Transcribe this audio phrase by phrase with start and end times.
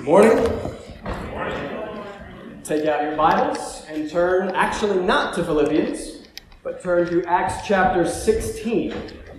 [0.00, 0.34] Good morning.
[2.64, 6.26] Take out your Bibles and turn, actually not to Philippians,
[6.62, 8.94] but turn to Acts chapter 16.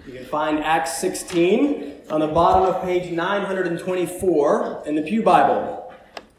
[0.06, 5.92] You can find Acts 16 on the bottom of page 924 in the Pew Bible.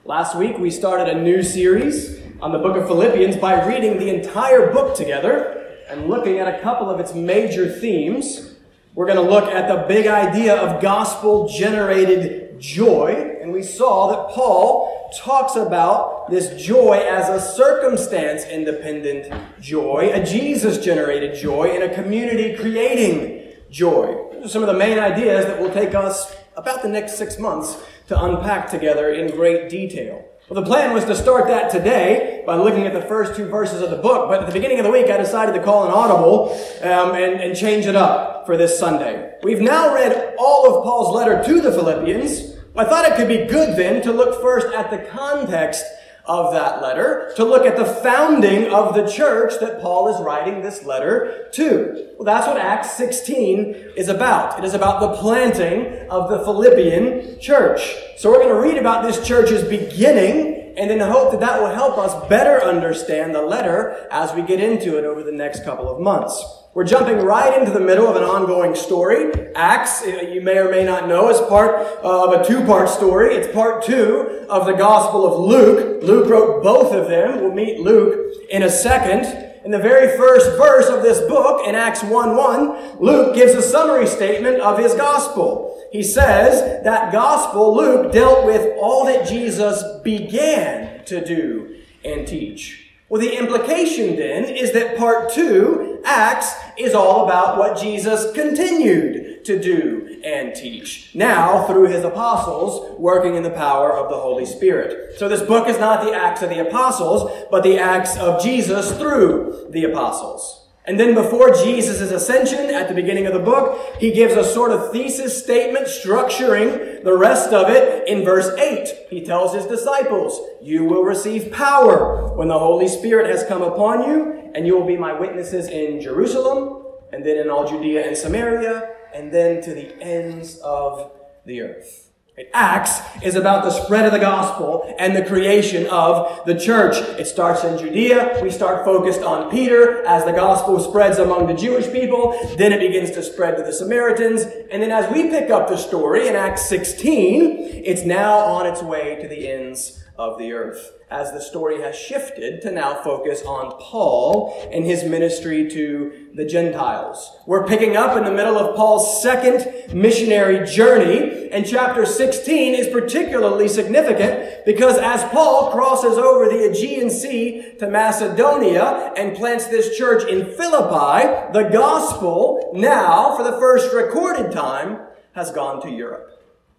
[0.05, 4.15] Last week we started a new series on the book of Philippians by reading the
[4.15, 8.55] entire book together and looking at a couple of its major themes.
[8.95, 14.09] We're going to look at the big idea of gospel generated joy, and we saw
[14.09, 21.71] that Paul talks about this joy as a circumstance independent joy, a Jesus generated joy,
[21.75, 24.29] and a community creating joy.
[24.33, 27.39] Those are some of the main ideas that will take us about the next six
[27.39, 30.25] months to unpack together in great detail.
[30.49, 33.81] Well, the plan was to start that today by looking at the first two verses
[33.81, 35.93] of the book, but at the beginning of the week I decided to call an
[35.93, 39.35] audible um, and, and change it up for this Sunday.
[39.43, 42.52] We've now read all of Paul's letter to the Philippians.
[42.75, 45.85] I thought it could be good then to look first at the context
[46.25, 50.63] of that letter, to look at the founding of the church that Paul is writing
[50.63, 52.09] this letter to.
[52.17, 54.59] Well, that's what Acts 16 is about.
[54.59, 57.95] It is about the planting of the Philippian church.
[58.17, 61.61] So we're going to read about this church's beginning and in the hope that that
[61.61, 65.65] will help us better understand the letter as we get into it over the next
[65.65, 66.43] couple of months.
[66.75, 69.31] We're jumping right into the middle of an ongoing story.
[69.55, 73.35] Acts, uh, you may or may not know, is part of a two-part story.
[73.35, 76.03] It's part two of the Gospel of Luke.
[76.03, 77.43] Luke wrote both of them.
[77.43, 79.52] We'll meet Luke in a second.
[79.65, 84.09] In the very first verse of this book, in Acts 1-1, Luke gives a summary
[84.09, 85.81] statement of his gospel.
[85.93, 92.91] He says that gospel, Luke, dealt with all that Jesus began to do and teach.
[93.09, 99.32] Well, the implication then is that part two, Acts, is all about what Jesus continued
[99.45, 101.11] to do and teach.
[101.15, 105.19] Now, through his apostles, working in the power of the Holy Spirit.
[105.19, 108.97] So this book is not the Acts of the Apostles, but the Acts of Jesus
[108.97, 110.63] through the apostles.
[110.85, 114.73] And then before Jesus' ascension at the beginning of the book, he gives a sort
[114.73, 118.89] of thesis statement structuring the rest of it in verse 8.
[119.09, 124.09] He tells his disciples, you will receive power when the Holy Spirit has come upon
[124.09, 128.17] you, and you will be my witnesses in Jerusalem, and then in all Judea and
[128.17, 131.13] Samaria, and then to the ends of
[131.45, 132.09] the earth.
[132.55, 136.97] Acts is about the spread of the gospel and the creation of the church.
[137.19, 138.41] It starts in Judea.
[138.43, 142.35] We start focused on Peter as the gospel spreads among the Jewish people.
[142.57, 144.45] Then it begins to spread to the Samaritans.
[144.71, 148.83] And then as we pick up the story in Acts 16, it's now on its
[148.83, 153.43] way to the ends of the earth as the story has shifted to now focus
[153.43, 157.37] on Paul and his ministry to the Gentiles.
[157.47, 162.89] We're picking up in the middle of Paul's second missionary journey, and chapter 16 is
[162.89, 169.99] particularly significant because as Paul crosses over the Aegean Sea to Macedonia and plants this
[169.99, 175.01] church in Philippi, the gospel now, for the first recorded time,
[175.33, 176.32] has gone to Europe.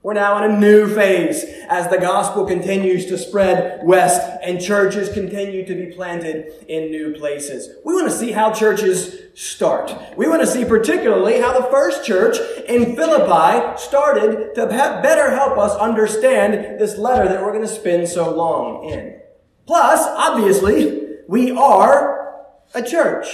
[0.04, 5.08] We're now in a new phase as the gospel continues to spread west and churches
[5.08, 7.70] continue to be planted in new places.
[7.86, 9.94] We want to see how churches start.
[10.18, 12.36] We want to see particularly how the first church
[12.68, 18.10] in Philippi started to better help us understand this letter that we're going to spend
[18.10, 19.22] so long in.
[19.66, 22.44] Plus, obviously, we are
[22.76, 23.28] a church.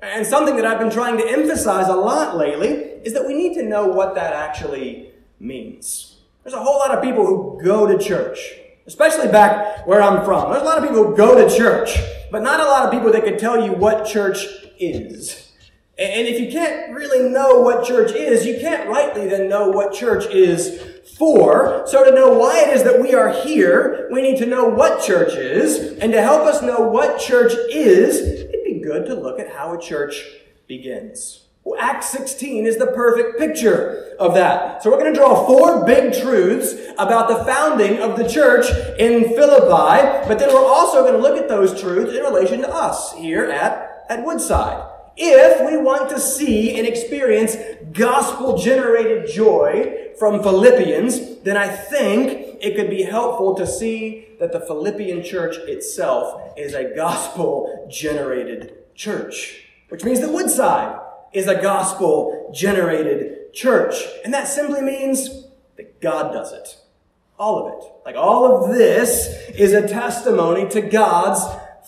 [0.00, 2.68] And something that I've been trying to emphasize a lot lately
[3.04, 5.08] is that we need to know what that actually
[5.40, 6.18] means.
[6.42, 8.54] There's a whole lot of people who go to church,
[8.86, 10.50] especially back where I'm from.
[10.50, 11.96] There's a lot of people who go to church,
[12.30, 14.46] but not a lot of people that can tell you what church
[14.78, 15.52] is.
[15.98, 19.92] And if you can't really know what church is, you can't rightly then know what
[19.92, 20.80] church is
[21.18, 21.82] for.
[21.86, 25.04] So to know why it is that we are here, we need to know what
[25.04, 25.98] church is.
[25.98, 29.74] And to help us know what church is, it'd be good to look at how
[29.74, 30.24] a church
[30.66, 31.44] begins.
[31.78, 34.82] Acts 16 is the perfect picture of that.
[34.82, 38.66] So we're going to draw four big truths about the founding of the church
[38.98, 42.68] in Philippi, but then we're also going to look at those truths in relation to
[42.68, 44.86] us here at, at Woodside.
[45.16, 47.56] If we want to see and experience
[47.92, 54.52] gospel generated joy from Philippians, then I think it could be helpful to see that
[54.52, 60.98] the Philippian church itself is a gospel generated church, which means that Woodside
[61.32, 63.94] is a gospel generated church.
[64.24, 65.44] And that simply means
[65.76, 66.76] that God does it.
[67.38, 67.92] All of it.
[68.04, 71.42] Like all of this is a testimony to God's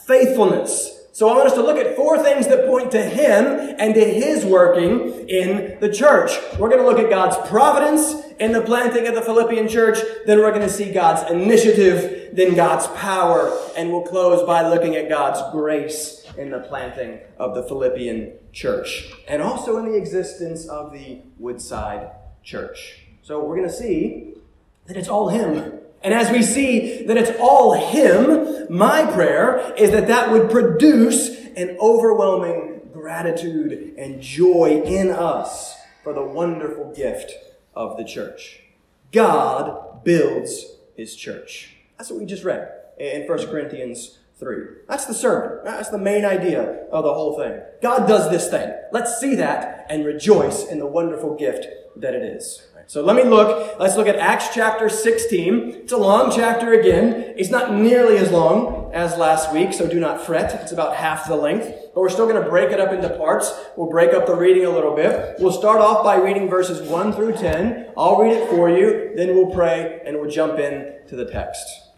[0.06, 0.98] faithfulness.
[1.14, 4.00] So I want us to look at four things that point to Him and to
[4.02, 6.30] His working in the church.
[6.58, 9.98] We're going to look at God's providence in the planting of the Philippian church.
[10.24, 14.96] Then we're going to see God's initiative, then God's power, and we'll close by looking
[14.96, 19.12] at God's grace in the planting of the Philippian church.
[19.28, 22.10] And also in the existence of the Woodside
[22.42, 23.06] church.
[23.22, 24.34] So we're going to see
[24.86, 25.80] that it's all Him.
[26.02, 31.28] And as we see that it's all Him, my prayer is that that would produce
[31.56, 37.32] an overwhelming gratitude and joy in us for the wonderful gift
[37.74, 38.60] of the church.
[39.12, 41.76] God builds His church.
[41.96, 42.68] That's what we just read
[42.98, 44.56] in 1 Corinthians 3.
[44.88, 45.60] That's the sermon.
[45.64, 47.60] That's the main idea of the whole thing.
[47.80, 48.72] God does this thing.
[48.92, 51.66] Let's see that and rejoice in the wonderful gift
[51.96, 52.66] that it is.
[52.88, 53.78] So let me look.
[53.78, 55.70] Let's look at Acts chapter 16.
[55.82, 57.32] It's a long chapter again.
[57.36, 60.52] It's not nearly as long as last week, so do not fret.
[60.60, 61.68] It's about half the length.
[61.94, 63.50] But we're still going to break it up into parts.
[63.76, 65.36] We'll break up the reading a little bit.
[65.38, 67.92] We'll start off by reading verses 1 through 10.
[67.96, 71.91] I'll read it for you, then we'll pray, and we'll jump in to the text.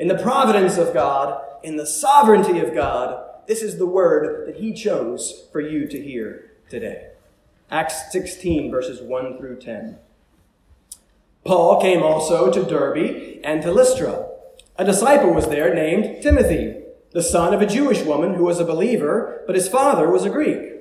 [0.00, 4.56] In the providence of God, in the sovereignty of God, this is the word that
[4.56, 7.08] He chose for you to hear today.
[7.70, 9.98] Acts 16, verses 1 through 10.
[11.44, 14.26] Paul came also to Derbe and to Lystra.
[14.78, 16.76] A disciple was there named Timothy,
[17.12, 20.30] the son of a Jewish woman who was a believer, but his father was a
[20.30, 20.76] Greek.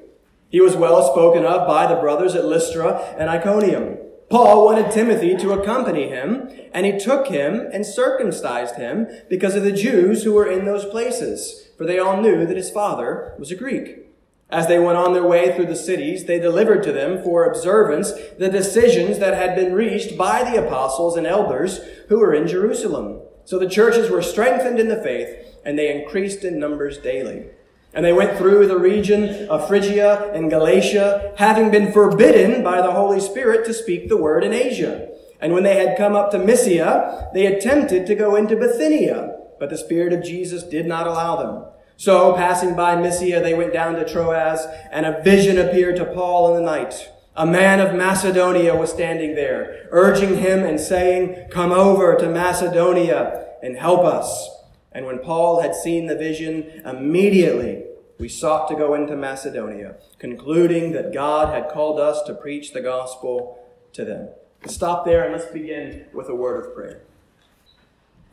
[0.50, 3.98] He was well spoken of by the brothers at Lystra and Iconium.
[4.30, 9.64] Paul wanted Timothy to accompany him, and he took him and circumcised him because of
[9.64, 13.52] the Jews who were in those places, for they all knew that his father was
[13.52, 14.06] a Greek.
[14.52, 18.14] As they went on their way through the cities, they delivered to them for observance
[18.38, 21.80] the decisions that had been reached by the apostles and elders
[22.10, 23.22] who were in Jerusalem.
[23.46, 27.48] So the churches were strengthened in the faith, and they increased in numbers daily.
[27.94, 32.92] And they went through the region of Phrygia and Galatia, having been forbidden by the
[32.92, 35.10] Holy Spirit to speak the word in Asia.
[35.42, 39.70] And when they had come up to Mysia, they attempted to go into Bithynia, but
[39.70, 41.66] the Spirit of Jesus did not allow them.
[41.98, 46.56] So, passing by Mysia, they went down to Troas, and a vision appeared to Paul
[46.56, 47.10] in the night.
[47.36, 53.48] A man of Macedonia was standing there, urging him and saying, Come over to Macedonia
[53.62, 54.50] and help us.
[54.92, 57.84] And when Paul had seen the vision, immediately
[58.20, 62.82] we sought to go into Macedonia, concluding that God had called us to preach the
[62.82, 64.30] gospel to them.
[64.62, 67.02] Let's stop there and let's begin with a word of prayer.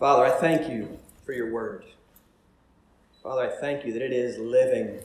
[0.00, 1.84] Father, I thank you for your word.
[3.22, 5.00] Father, I thank you that it is living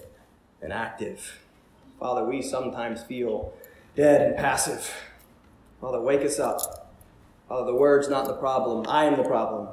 [0.61, 1.39] and active.
[1.99, 3.53] Father, we sometimes feel
[3.95, 4.93] dead and passive.
[5.79, 6.93] Father, wake us up.
[7.47, 8.85] Father, the word's not the problem.
[8.87, 9.69] I am the problem.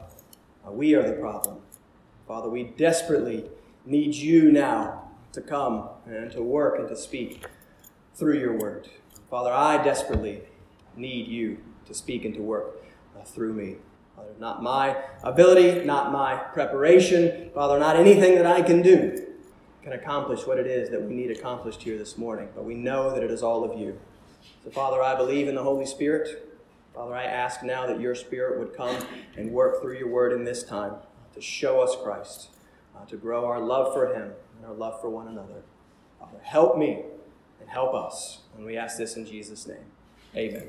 [0.66, 1.60] Uh, we are the problem.
[2.28, 3.46] Father, we desperately
[3.86, 7.46] need you now to come and to work and to speak
[8.14, 8.86] through your word.
[9.30, 10.42] Father, I desperately
[10.94, 12.84] need you to speak and to work
[13.18, 13.76] uh, through me.
[14.14, 19.24] Father, not my ability, not my preparation, Father, not anything that I can do
[19.82, 23.14] can accomplish what it is that we need accomplished here this morning, but we know
[23.14, 23.98] that it is all of you.
[24.62, 26.58] So, Father, I believe in the Holy Spirit.
[26.94, 29.02] Father, I ask now that your Spirit would come
[29.38, 30.92] and work through your word in this time
[31.38, 32.48] to show us Christ,
[32.96, 35.62] uh, to grow our love for him and our love for one another.
[36.18, 37.02] Father, help me
[37.60, 38.40] and help us.
[38.56, 39.84] And we ask this in Jesus' name.
[40.36, 40.68] Amen.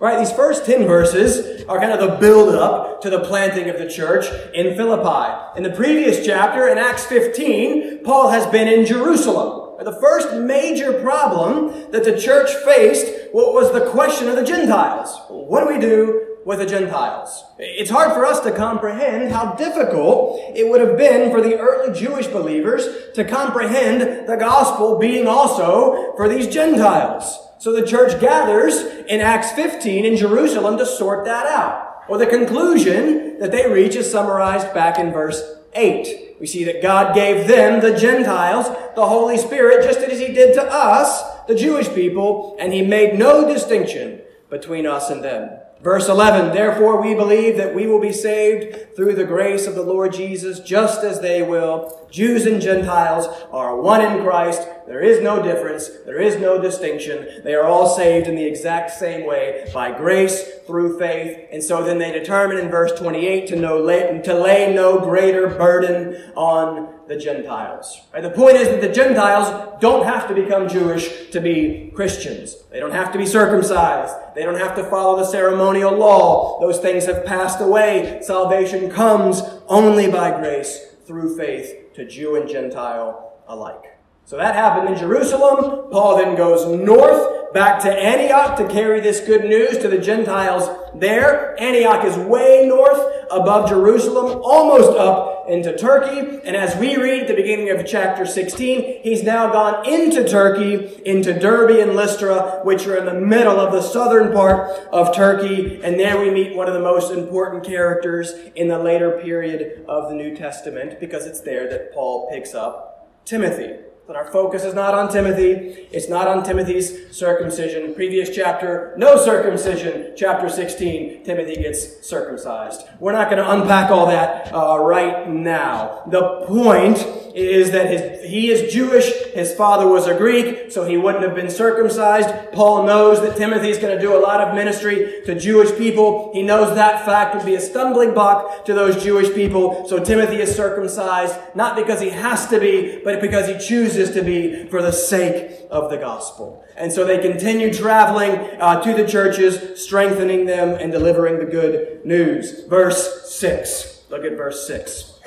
[0.00, 3.78] Right, these first 10 verses are kind of the build up to the planting of
[3.78, 5.56] the church in Philippi.
[5.56, 9.84] In the previous chapter, in Acts 15, Paul has been in Jerusalem.
[9.84, 15.20] The first major problem that the church faced was the question of the Gentiles.
[15.28, 17.44] What do we do with the Gentiles?
[17.58, 21.92] It's hard for us to comprehend how difficult it would have been for the early
[21.92, 27.38] Jewish believers to comprehend the gospel being also for these Gentiles.
[27.58, 28.76] So the church gathers
[29.08, 32.08] in Acts 15 in Jerusalem to sort that out.
[32.08, 35.42] Well, the conclusion that they reach is summarized back in verse
[35.74, 36.36] 8.
[36.40, 40.54] We see that God gave them, the Gentiles, the Holy Spirit, just as He did
[40.54, 45.50] to us, the Jewish people, and He made no distinction between us and them.
[45.80, 49.82] Verse 11, therefore we believe that we will be saved through the grace of the
[49.82, 52.08] Lord Jesus, just as they will.
[52.10, 54.66] Jews and Gentiles are one in Christ.
[54.88, 55.88] There is no difference.
[56.04, 57.42] There is no distinction.
[57.44, 61.46] They are all saved in the exact same way by grace through faith.
[61.52, 63.78] And so then they determine in verse 28 to, no,
[64.22, 68.00] to lay no greater burden on the Gentiles.
[68.12, 68.22] Right?
[68.22, 72.56] The point is that the Gentiles don't have to become Jewish to be Christians.
[72.70, 74.14] They don't have to be circumcised.
[74.34, 76.60] They don't have to follow the ceremonial law.
[76.60, 78.20] Those things have passed away.
[78.22, 83.97] Salvation comes only by grace through faith to Jew and Gentile alike.
[84.28, 85.90] So that happened in Jerusalem.
[85.90, 90.68] Paul then goes north back to Antioch to carry this good news to the Gentiles
[90.94, 91.58] there.
[91.58, 96.42] Antioch is way north above Jerusalem, almost up into Turkey.
[96.44, 101.00] And as we read at the beginning of chapter 16, he's now gone into Turkey,
[101.06, 105.80] into Derbe and Lystra, which are in the middle of the southern part of Turkey.
[105.82, 110.10] And there we meet one of the most important characters in the later period of
[110.10, 113.87] the New Testament, because it's there that Paul picks up Timothy.
[114.08, 115.86] But our focus is not on Timothy.
[115.92, 117.94] It's not on Timothy's circumcision.
[117.94, 120.14] Previous chapter, no circumcision.
[120.16, 122.84] Chapter 16, Timothy gets circumcised.
[123.00, 126.04] We're not going to unpack all that uh, right now.
[126.06, 129.12] The point is that his, he is Jewish.
[129.34, 132.30] His father was a Greek, so he wouldn't have been circumcised.
[132.52, 136.30] Paul knows that Timothy is going to do a lot of ministry to Jewish people.
[136.32, 139.86] He knows that fact would be a stumbling block to those Jewish people.
[139.86, 144.22] So Timothy is circumcised, not because he has to be, but because he chooses to
[144.22, 146.64] be for the sake of the gospel.
[146.76, 152.04] And so they continue traveling uh, to the churches, strengthening them and delivering the good
[152.04, 152.64] news.
[152.66, 154.04] Verse 6.
[154.10, 155.20] Look at verse 6.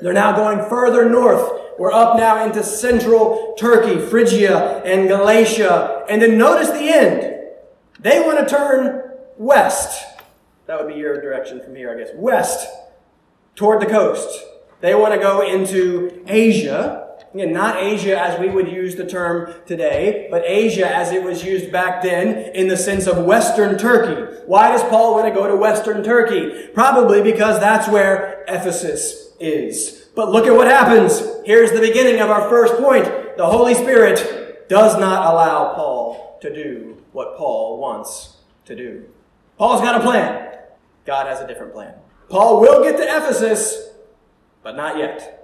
[0.00, 1.60] They're now going further north.
[1.78, 6.04] We're up now into central Turkey, Phrygia, and Galatia.
[6.08, 7.40] And then notice the end.
[7.98, 10.04] They want to turn west.
[10.66, 12.10] That would be your direction from here, I guess.
[12.14, 12.68] West,
[13.54, 14.44] toward the coast.
[14.80, 17.01] They want to go into Asia.
[17.34, 21.42] Again, not Asia as we would use the term today, but Asia as it was
[21.42, 24.42] used back then in the sense of Western Turkey.
[24.46, 26.68] Why does Paul want to go to Western Turkey?
[26.74, 30.08] Probably because that's where Ephesus is.
[30.14, 31.22] But look at what happens.
[31.46, 33.04] Here's the beginning of our first point.
[33.38, 38.36] The Holy Spirit does not allow Paul to do what Paul wants
[38.66, 39.06] to do.
[39.56, 40.58] Paul's got a plan.
[41.06, 41.94] God has a different plan.
[42.28, 43.90] Paul will get to Ephesus,
[44.62, 45.41] but not yet.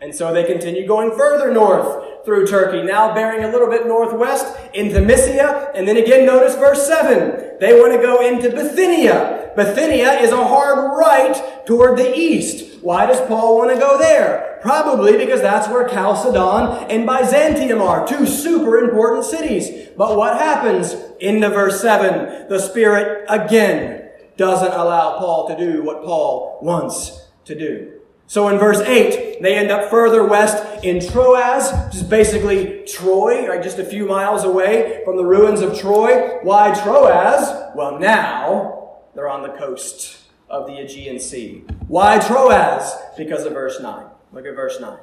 [0.00, 4.56] And so they continue going further north through Turkey, now bearing a little bit northwest
[4.72, 5.72] into Mysia.
[5.74, 7.58] And then again, notice verse 7.
[7.60, 9.52] They want to go into Bithynia.
[9.56, 12.82] Bithynia is a hard right toward the east.
[12.82, 14.58] Why does Paul want to go there?
[14.62, 19.88] Probably because that's where Chalcedon and Byzantium are, two super important cities.
[19.96, 20.94] But what happens?
[21.20, 27.54] Into verse 7, the Spirit again doesn't allow Paul to do what Paul wants to
[27.54, 27.99] do.
[28.30, 33.48] So in verse 8, they end up further west in Troas, which is basically Troy,
[33.48, 36.38] right, just a few miles away from the ruins of Troy.
[36.42, 37.72] Why Troas?
[37.74, 41.64] Well, now they're on the coast of the Aegean Sea.
[41.88, 42.94] Why Troas?
[43.16, 44.06] Because of verse 9.
[44.32, 44.96] Look at verse 9.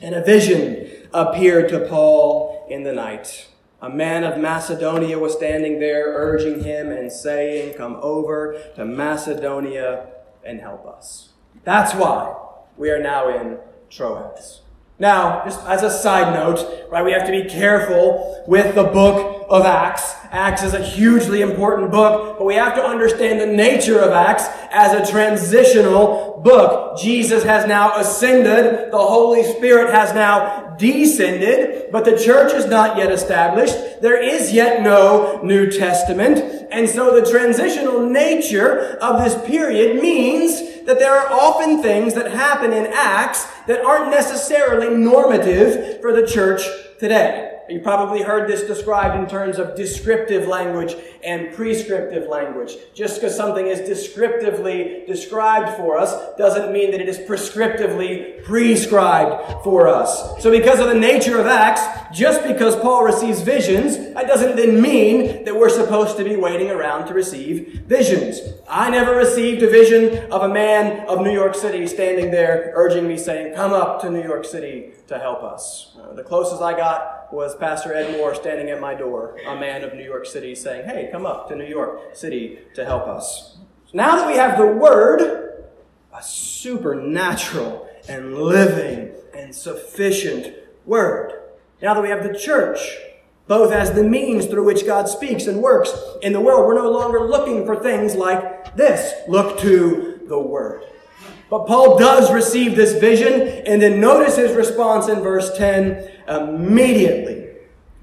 [0.00, 3.48] And a vision appeared to Paul in the night.
[3.82, 10.06] A man of Macedonia was standing there, urging him and saying, Come over to Macedonia
[10.42, 11.29] and help us.
[11.64, 12.36] That's why
[12.76, 13.58] we are now in
[13.90, 14.60] Troas.
[14.98, 19.46] Now, just as a side note, right, we have to be careful with the book
[19.48, 20.14] of Acts.
[20.30, 24.44] Acts is a hugely important book, but we have to understand the nature of Acts
[24.70, 26.98] as a transitional book.
[26.98, 28.92] Jesus has now ascended.
[28.92, 34.02] The Holy Spirit has now descended, but the church is not yet established.
[34.02, 36.68] There is yet no New Testament.
[36.70, 42.32] And so the transitional nature of this period means that there are often things that
[42.32, 46.62] happen in Acts that aren't necessarily normative for the church
[46.98, 47.49] today.
[47.70, 52.74] You probably heard this described in terms of descriptive language and prescriptive language.
[52.94, 59.62] Just because something is descriptively described for us doesn't mean that it is prescriptively prescribed
[59.62, 60.42] for us.
[60.42, 64.80] So because of the nature of Acts, just because Paul receives visions, that doesn't then
[64.80, 68.40] mean that we're supposed to be waiting around to receive visions.
[68.68, 73.06] I never received a vision of a man of New York City standing there urging
[73.06, 75.96] me saying, come up to New York City to help us.
[76.00, 79.82] Uh, the closest I got was Pastor Ed Moore standing at my door, a man
[79.82, 83.58] of New York City, saying, Hey, come up to New York City to help us.
[83.86, 85.64] So now that we have the Word,
[86.16, 90.54] a supernatural and living and sufficient
[90.86, 91.32] Word.
[91.82, 92.78] Now that we have the church,
[93.48, 96.88] both as the means through which God speaks and works in the world, we're no
[96.88, 99.12] longer looking for things like this.
[99.28, 100.84] Look to the Word.
[101.50, 106.08] But Paul does receive this vision, and then notice his response in verse 10.
[106.28, 107.48] Immediately,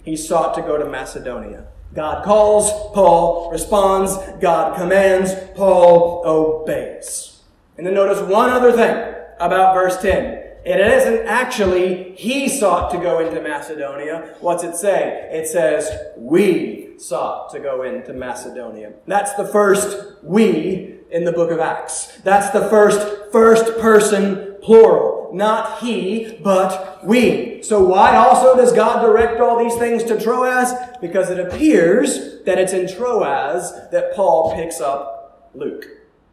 [0.03, 1.67] he sought to go to Macedonia.
[1.93, 7.41] God calls, Paul responds, God commands, Paul obeys.
[7.77, 10.43] And then notice one other thing about verse 10.
[10.65, 14.35] It isn't actually he sought to go into Macedonia.
[14.41, 15.29] What's it say?
[15.31, 18.91] It says we sought to go into Macedonia.
[19.05, 22.17] That's the first we in the book of Acts.
[22.23, 25.29] That's the first first person plural.
[25.33, 27.61] Not he, but we.
[27.61, 30.73] So why also does God direct all these things to Troas?
[31.01, 35.85] Because it appears that it's in Troas that Paul picks up Luke.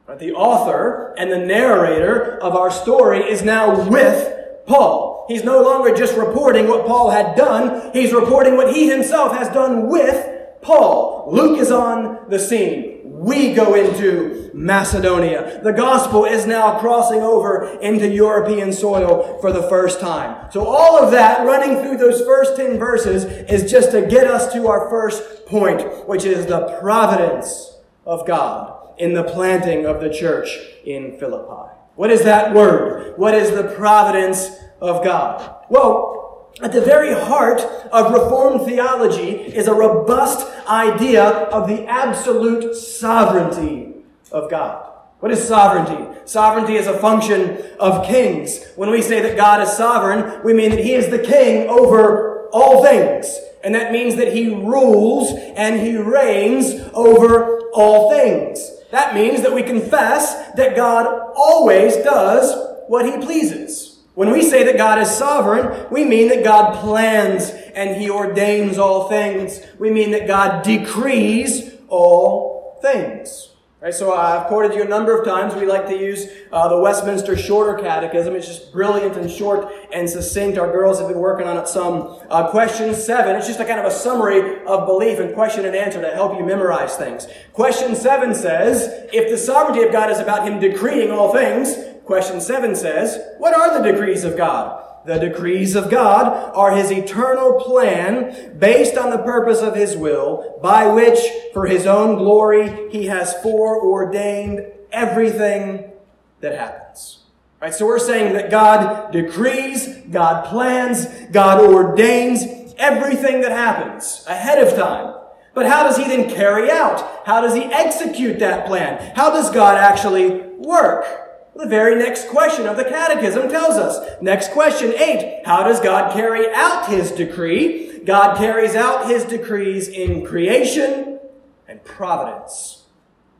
[0.07, 0.19] Right?
[0.19, 4.33] The author and the narrator of our story is now with
[4.67, 5.25] Paul.
[5.29, 9.49] He's no longer just reporting what Paul had done, he's reporting what he himself has
[9.49, 10.34] done with
[10.65, 11.29] Paul.
[11.31, 13.03] Luke is on the scene.
[13.05, 15.61] We go into Macedonia.
[15.63, 20.51] The gospel is now crossing over into European soil for the first time.
[20.51, 24.53] So all of that running through those first 10 verses is just to get us
[24.55, 30.13] to our first point, which is the providence of God in the planting of the
[30.13, 30.49] church
[30.85, 31.73] in Philippi.
[31.97, 33.19] What is that word?
[33.19, 35.65] What is the providence of God?
[35.69, 36.24] Well,
[36.63, 37.61] at the very heart
[37.93, 43.93] of Reformed theology is a robust idea of the absolute sovereignty
[44.31, 44.91] of God.
[45.19, 46.21] What is sovereignty?
[46.27, 48.65] Sovereignty is a function of kings.
[48.77, 52.49] When we say that God is sovereign, we mean that He is the king over
[52.53, 53.35] all things.
[53.65, 58.71] And that means that He rules and He reigns over all things.
[58.91, 62.55] That means that we confess that God always does
[62.89, 63.94] what He pleases.
[64.15, 68.79] When we say that God is sovereign, we mean that God plans and He ordains
[68.79, 69.61] all things.
[69.79, 73.51] We mean that God decrees all things.
[73.85, 75.55] Right, so I've quoted you a number of times.
[75.55, 78.35] We like to use uh, the Westminster Shorter Catechism.
[78.35, 80.57] It's just brilliant and short and succinct.
[80.57, 82.19] Our girls have been working on it some.
[82.31, 85.77] Uh, question seven, it's just a kind of a summary of belief and question and
[85.77, 87.27] answer to help you memorize things.
[87.53, 92.41] Question seven says, if the sovereignty of God is about Him decreeing all things, Question
[92.41, 94.83] 7 says, What are the decrees of God?
[95.07, 100.59] The decrees of God are His eternal plan based on the purpose of His will,
[100.63, 101.19] by which,
[101.53, 105.93] for His own glory, He has foreordained everything
[106.41, 107.21] that happens.
[107.61, 107.75] Right?
[107.75, 114.75] So we're saying that God decrees, God plans, God ordains everything that happens ahead of
[114.75, 115.15] time.
[115.55, 117.27] But how does He then carry out?
[117.27, 119.15] How does He execute that plan?
[119.15, 121.24] How does God actually work?
[121.57, 124.21] The very next question of the Catechism tells us.
[124.21, 125.43] Next question, 8.
[125.45, 128.01] How does God carry out His decree?
[128.01, 131.21] God carries out His decrees in creation
[131.69, 132.85] and providence.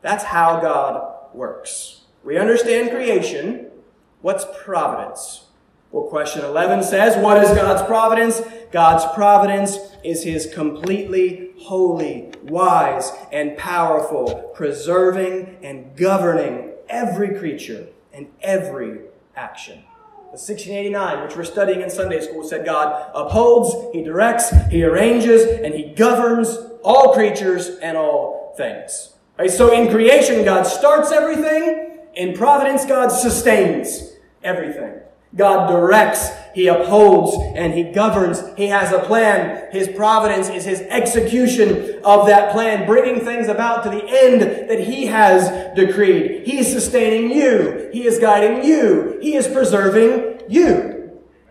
[0.01, 2.03] That's how God works.
[2.23, 3.71] We understand creation.
[4.23, 5.47] What's providence?
[5.91, 8.41] Well, question 11 says, What is God's providence?
[8.71, 18.29] God's providence is His completely holy, wise, and powerful, preserving and governing every creature and
[18.41, 19.01] every
[19.37, 19.83] action.
[20.35, 25.45] The 1689, which we're studying in Sunday school, said God upholds, He directs, He arranges,
[25.45, 29.15] and He governs all creatures and all things.
[29.39, 31.99] Right, so in creation, God starts everything.
[32.15, 35.01] In providence, God sustains everything.
[35.37, 38.41] God directs, He upholds, and He governs.
[38.57, 39.69] He has a plan.
[39.73, 44.81] His providence is His execution of that plan, bringing things about to the end that
[44.81, 46.47] He has decreed.
[46.47, 47.91] He is sustaining you.
[47.93, 49.19] He is guiding you.
[49.21, 50.93] He is preserving you.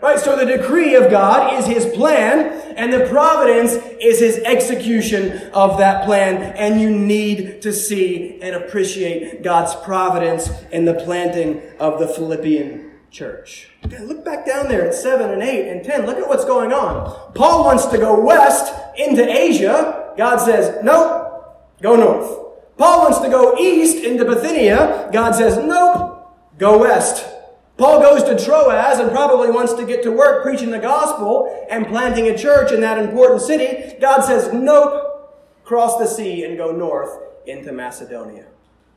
[0.02, 0.20] Right?
[0.20, 5.78] So the decree of God is His plan, and the providence is His execution of
[5.80, 6.56] that plan.
[6.56, 12.93] And you need to see and appreciate God's providence in the planting of the Philippian
[13.14, 13.70] church.
[14.02, 16.06] Look back down there at 7 and 8 and 10.
[16.06, 17.34] Look at what's going on.
[17.34, 20.14] Paul wants to go west into Asia.
[20.18, 22.40] God says, nope, go north.
[22.78, 25.10] Paul wants to go east into Bithynia.
[25.14, 27.30] God says, nope, go west.
[27.78, 31.88] Paul goes to Troas and probably wants to get to work preaching the gospel and
[31.88, 33.96] planting a church in that important city.
[34.00, 38.46] God says, nope, cross the sea and go north into Macedonia.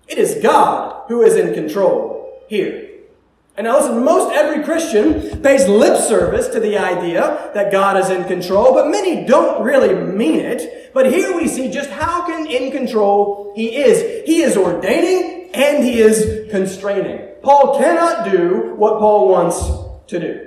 [0.08, 2.95] It is God who is in control here.
[3.56, 8.10] And now listen, most every Christian pays lip service to the idea that God is
[8.10, 10.92] in control, but many don't really mean it.
[10.92, 14.26] But here we see just how can in control he is.
[14.26, 17.28] He is ordaining and he is constraining.
[17.42, 19.58] Paul cannot do what Paul wants
[20.08, 20.46] to do.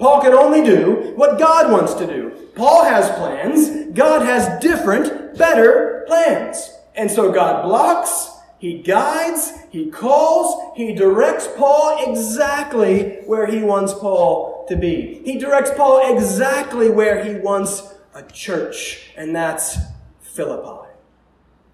[0.00, 2.30] Paul can only do what God wants to do.
[2.56, 3.94] Paul has plans.
[3.94, 6.70] God has different, better plans.
[6.96, 13.94] And so God blocks he guides, he calls, he directs Paul exactly where he wants
[13.94, 15.22] Paul to be.
[15.24, 19.78] He directs Paul exactly where he wants a church, and that's
[20.20, 20.90] Philippi.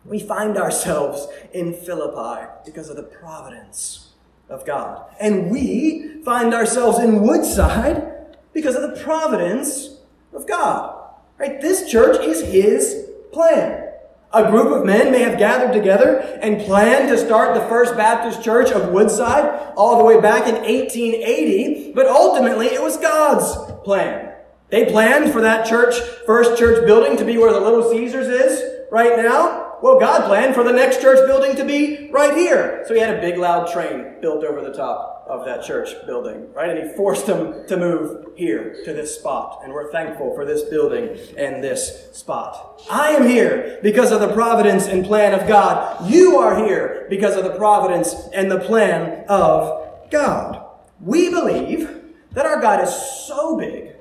[0.05, 4.13] We find ourselves in Philippi because of the providence
[4.49, 5.07] of God.
[5.19, 9.99] And we find ourselves in Woodside because of the providence
[10.33, 11.05] of God.
[11.37, 11.61] Right?
[11.61, 13.86] This church is his plan.
[14.33, 18.43] A group of men may have gathered together and planned to start the First Baptist
[18.43, 24.35] Church of Woodside all the way back in 1880, but ultimately it was God's plan.
[24.69, 25.95] They planned for that church,
[26.27, 29.77] first church building to be where the Little Caesars is right now.
[29.81, 32.85] Well, God planned for the next church building to be right here.
[32.89, 36.53] So he had a big loud train built over the top of that church building,
[36.53, 36.71] right?
[36.77, 39.61] And he forced them to move here to this spot.
[39.65, 42.81] And we're thankful for this building and this spot.
[42.91, 46.09] I am here because of the providence and plan of God.
[46.09, 50.65] You are here because of the providence and the plan of God.
[51.01, 52.95] We believe that our God is
[53.27, 53.95] so big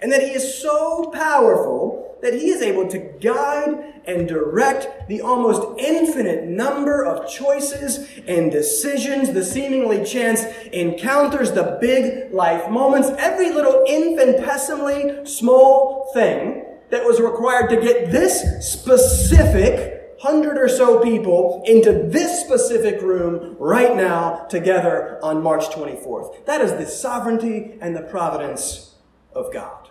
[0.00, 5.20] and that he is so powerful that he is able to guide and direct the
[5.20, 13.08] almost infinite number of choices and decisions, the seemingly chance encounters, the big life moments,
[13.18, 21.00] every little infinitesimally small thing that was required to get this specific hundred or so
[21.00, 26.44] people into this specific room right now together on March 24th.
[26.46, 28.96] That is the sovereignty and the providence
[29.32, 29.88] of God.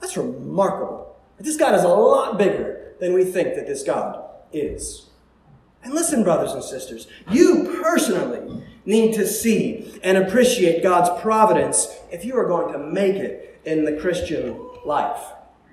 [0.00, 1.09] That's remarkable.
[1.40, 5.06] This God is a lot bigger than we think that this God is.
[5.82, 12.24] And listen, brothers and sisters, you personally need to see and appreciate God's providence if
[12.24, 15.20] you are going to make it in the Christian life.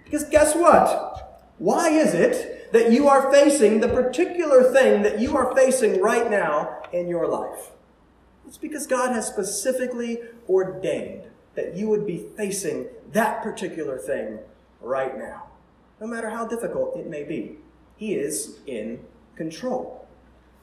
[0.06, 1.44] Because guess what?
[1.58, 6.30] Why is it that you are facing the particular thing that you are facing right
[6.32, 7.72] now in your life?
[8.46, 11.24] It's because God has specifically ordained
[11.56, 14.40] that you would be facing that particular thing
[14.80, 15.47] right now
[16.00, 17.58] no matter how difficult it may be.
[17.96, 19.00] He is in
[19.36, 20.08] control.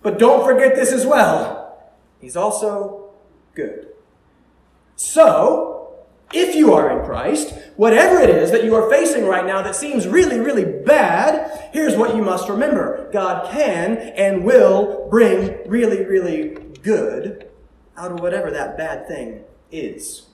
[0.03, 1.83] But don't forget this as well.
[2.21, 3.11] He's also
[3.55, 3.89] good.
[4.97, 5.75] So,
[6.33, 9.77] if you are in Christ, whatever it is that you are facing right now that
[9.77, 16.05] seems really, really bad, here's what you must remember God can and will bring really,
[16.05, 17.49] really good
[17.97, 20.27] out of whatever that bad thing is.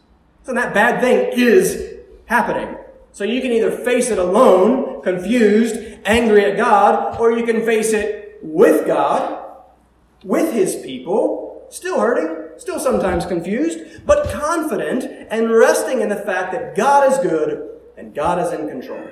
[0.42, 1.94] So that bad thing is
[2.26, 2.76] happening.
[3.12, 7.92] So you can either face it alone, confused, angry at God, or you can face
[7.92, 9.44] it with God,
[10.24, 16.52] with His people, still hurting, still sometimes confused, but confident and resting in the fact
[16.52, 19.02] that God is good and God is in control.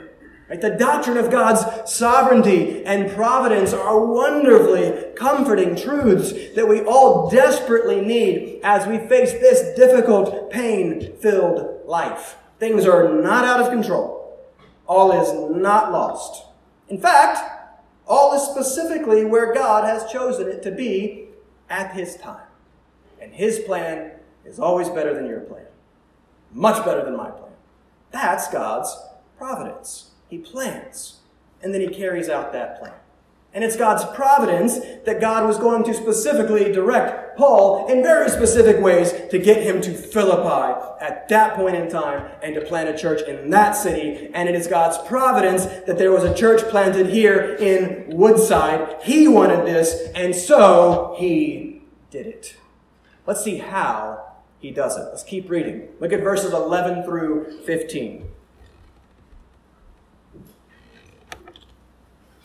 [0.49, 0.61] Right?
[0.61, 8.01] The doctrine of God's sovereignty and providence are wonderfully comforting truths that we all desperately
[8.01, 12.37] need as we face this difficult, pain filled life.
[12.59, 14.39] Things are not out of control.
[14.87, 16.45] All is not lost.
[16.89, 17.39] In fact,
[18.07, 21.29] all is specifically where God has chosen it to be
[21.69, 22.47] at His time.
[23.21, 24.13] And His plan
[24.45, 25.67] is always better than your plan.
[26.53, 27.53] Much better than my plan.
[28.11, 28.97] That's God's
[29.37, 30.13] providence.
[30.29, 31.19] He plans,
[31.63, 32.95] and then He carries out that plan.
[33.55, 38.81] And it's God's providence that God was going to specifically direct Paul in very specific
[38.81, 42.99] ways to get him to Philippi at that point in time and to plant a
[42.99, 44.31] church in that city.
[44.35, 48.97] And it is God's providence that there was a church planted here in Woodside.
[49.03, 52.55] He wanted this, and so he did it.
[53.27, 55.05] Let's see how he does it.
[55.05, 55.89] Let's keep reading.
[56.01, 58.29] Look at verses 11 through 15.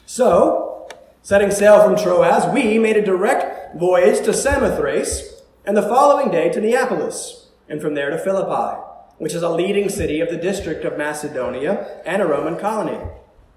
[0.05, 0.72] So,
[1.25, 6.51] Setting sail from Troas, we made a direct voyage to Samothrace, and the following day
[6.51, 8.81] to Neapolis, and from there to Philippi,
[9.19, 12.99] which is a leading city of the district of Macedonia and a Roman colony.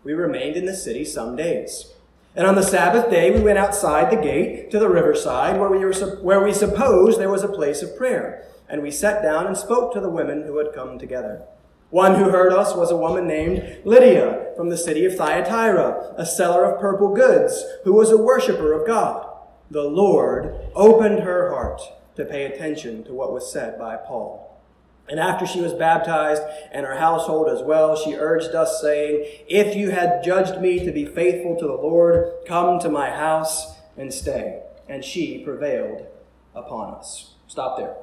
[0.05, 1.93] We remained in the city some days.
[2.37, 5.79] And on the Sabbath day, we went outside the gate to the riverside, where we,
[5.79, 8.45] were, where we supposed there was a place of prayer.
[8.69, 11.43] And we sat down and spoke to the women who had come together.
[11.91, 16.27] One who heard us was a woman named Lydia from the city of Thyatira, a
[16.27, 19.25] seller of purple goods, who was a worshiper of God.
[19.71, 21.81] The Lord opened her heart
[22.17, 24.61] to pay attention to what was said by Paul.
[25.09, 29.77] And after she was baptized, and her household as well, she urged us, saying, If
[29.77, 34.13] you had judged me to be faithful to the Lord, come to my house and
[34.13, 34.63] stay.
[34.89, 36.07] And she prevailed
[36.55, 37.35] upon us.
[37.47, 37.95] Stop there.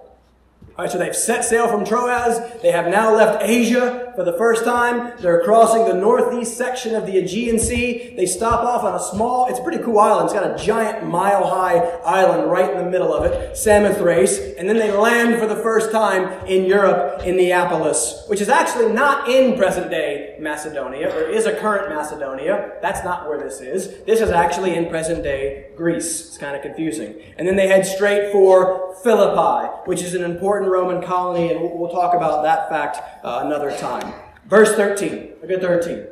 [0.75, 2.39] All right, so they've set sail from Troas.
[2.63, 5.13] They have now left Asia for the first time.
[5.19, 8.15] They're crossing the northeast section of the Aegean Sea.
[8.17, 10.25] They stop off on a small, it's a pretty cool island.
[10.25, 14.57] It's got a giant mile high island right in the middle of it, Samothrace.
[14.57, 18.91] And then they land for the first time in Europe in Neapolis, which is actually
[18.91, 22.79] not in present day Macedonia, or is a current Macedonia.
[22.81, 24.03] That's not where this is.
[24.05, 26.29] This is actually in present day Greece.
[26.29, 27.21] It's kind of confusing.
[27.38, 31.62] And then they head straight for Philippi, which is an important important Roman colony, and
[31.62, 34.13] we'll, talk about that fact uh, another time.
[34.47, 35.34] Verse 13.
[35.41, 36.08] Look at 13.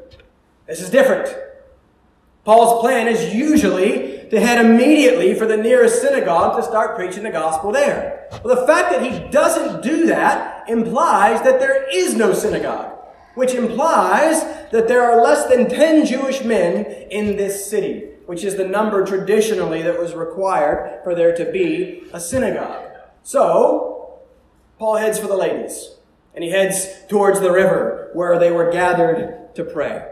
[0.68, 1.36] This is different.
[2.44, 7.32] Paul's plan is usually to head immediately for the nearest synagogue to start preaching the
[7.32, 8.28] gospel there.
[8.44, 12.98] Well, the fact that he doesn't do that implies that there is no synagogue,
[13.36, 18.56] which implies that there are less than 10 Jewish men in this city, which is
[18.56, 22.86] the number traditionally that was required for there to be a synagogue.
[23.24, 23.91] So,
[24.82, 25.92] Paul heads for the ladies,
[26.34, 30.12] and he heads towards the river where they were gathered to pray.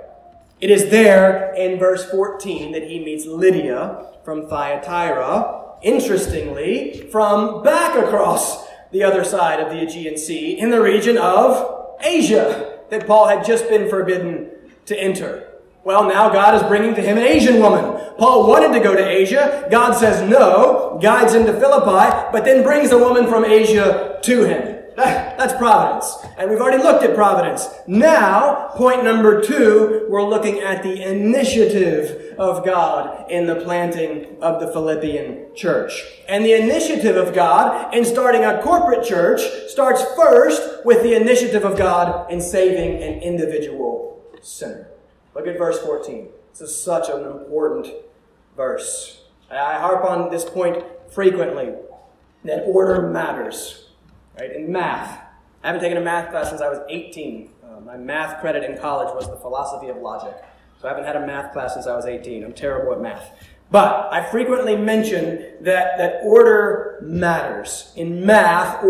[0.61, 7.95] It is there in verse 14 that he meets Lydia from Thyatira, interestingly, from back
[7.95, 13.27] across the other side of the Aegean Sea in the region of Asia that Paul
[13.27, 14.51] had just been forbidden
[14.85, 15.48] to enter.
[15.89, 17.99] Well, now God is bringing to him an Asian woman.
[18.19, 19.67] Paul wanted to go to Asia.
[19.71, 24.43] God says no, guides him to Philippi, but then brings a woman from Asia to
[24.43, 24.83] him.
[24.95, 26.15] That's providence.
[26.37, 27.67] And we've already looked at providence.
[27.87, 34.59] Now, point number two, we're looking at the initiative of God in the planting of
[34.59, 36.03] the Philippian church.
[36.27, 41.65] And the initiative of God in starting a corporate church starts first with the initiative
[41.65, 44.88] of God in saving an individual sinner.
[45.39, 46.27] Look at verse 14.
[46.51, 47.87] This is such an important
[48.57, 49.21] verse.
[49.49, 51.75] I harp on this point frequently
[52.43, 53.87] that order matters.
[54.37, 54.51] Right?
[54.51, 55.17] In math,
[55.63, 57.51] I haven't taken a math class since I was 18.
[57.63, 60.35] Uh, my math credit in college was the philosophy of logic.
[60.81, 62.43] So I haven't had a math class since I was 18.
[62.43, 63.31] I'm terrible at math.
[63.71, 67.93] But I frequently mention that, that order matters.
[67.95, 68.83] In math,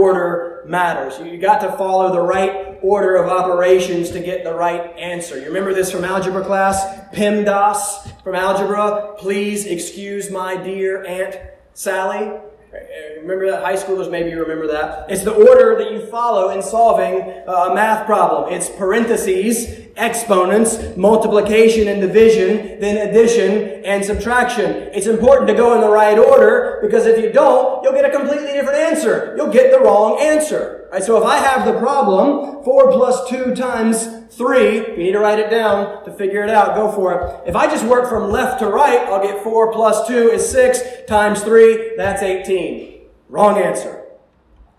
[0.65, 1.19] matters.
[1.19, 5.37] You got to follow the right order of operations to get the right answer.
[5.37, 6.83] You remember this from algebra class?
[7.13, 9.15] PEMDAS from algebra.
[9.17, 11.37] Please excuse my dear Aunt
[11.73, 12.31] Sally.
[12.71, 12.77] Uh,
[13.21, 13.63] remember that?
[13.63, 15.09] High schoolers, maybe you remember that.
[15.09, 18.53] It's the order that you follow in solving uh, a math problem.
[18.53, 24.69] It's parentheses, exponents, multiplication and division, then addition and subtraction.
[24.93, 28.15] It's important to go in the right order because if you don't, you'll get a
[28.15, 29.33] completely different answer.
[29.35, 30.78] You'll get the wrong answer.
[30.91, 35.11] Right, so if I have the problem, 4 plus 2 times 3, if you need
[35.11, 37.47] to write it down to figure it out, go for it.
[37.47, 40.79] If I just work from left to right, I'll get 4 plus 2 is 6
[41.07, 43.01] times 3, that's 18.
[43.27, 44.03] Wrong answer.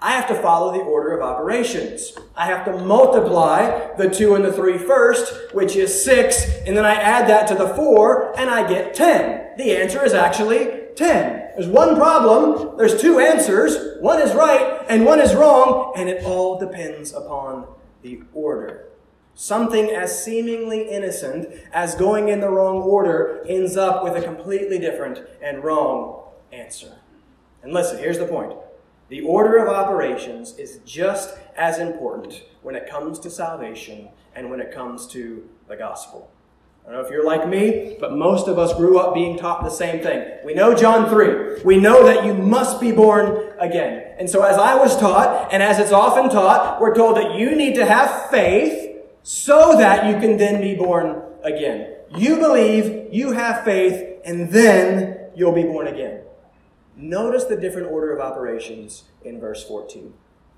[0.02, 2.12] I have to follow the order of operations.
[2.34, 6.84] I have to multiply the 2 and the 3 first, which is 6, and then
[6.84, 9.58] I add that to the 4, and I get 10.
[9.58, 11.39] The answer is actually 10.
[11.60, 16.24] There's one problem, there's two answers, one is right and one is wrong, and it
[16.24, 17.66] all depends upon
[18.00, 18.88] the order.
[19.34, 24.78] Something as seemingly innocent as going in the wrong order ends up with a completely
[24.78, 26.96] different and wrong answer.
[27.62, 28.54] And listen, here's the point.
[29.10, 34.60] The order of operations is just as important when it comes to salvation and when
[34.60, 36.30] it comes to the gospel.
[36.84, 39.62] I don't know if you're like me, but most of us grew up being taught
[39.62, 40.38] the same thing.
[40.44, 41.62] We know John 3.
[41.62, 44.14] We know that you must be born again.
[44.18, 47.54] And so as I was taught, and as it's often taught, we're told that you
[47.54, 51.94] need to have faith so that you can then be born again.
[52.16, 56.22] You believe, you have faith, and then you'll be born again.
[56.96, 60.12] Notice the different order of operations in verse 14.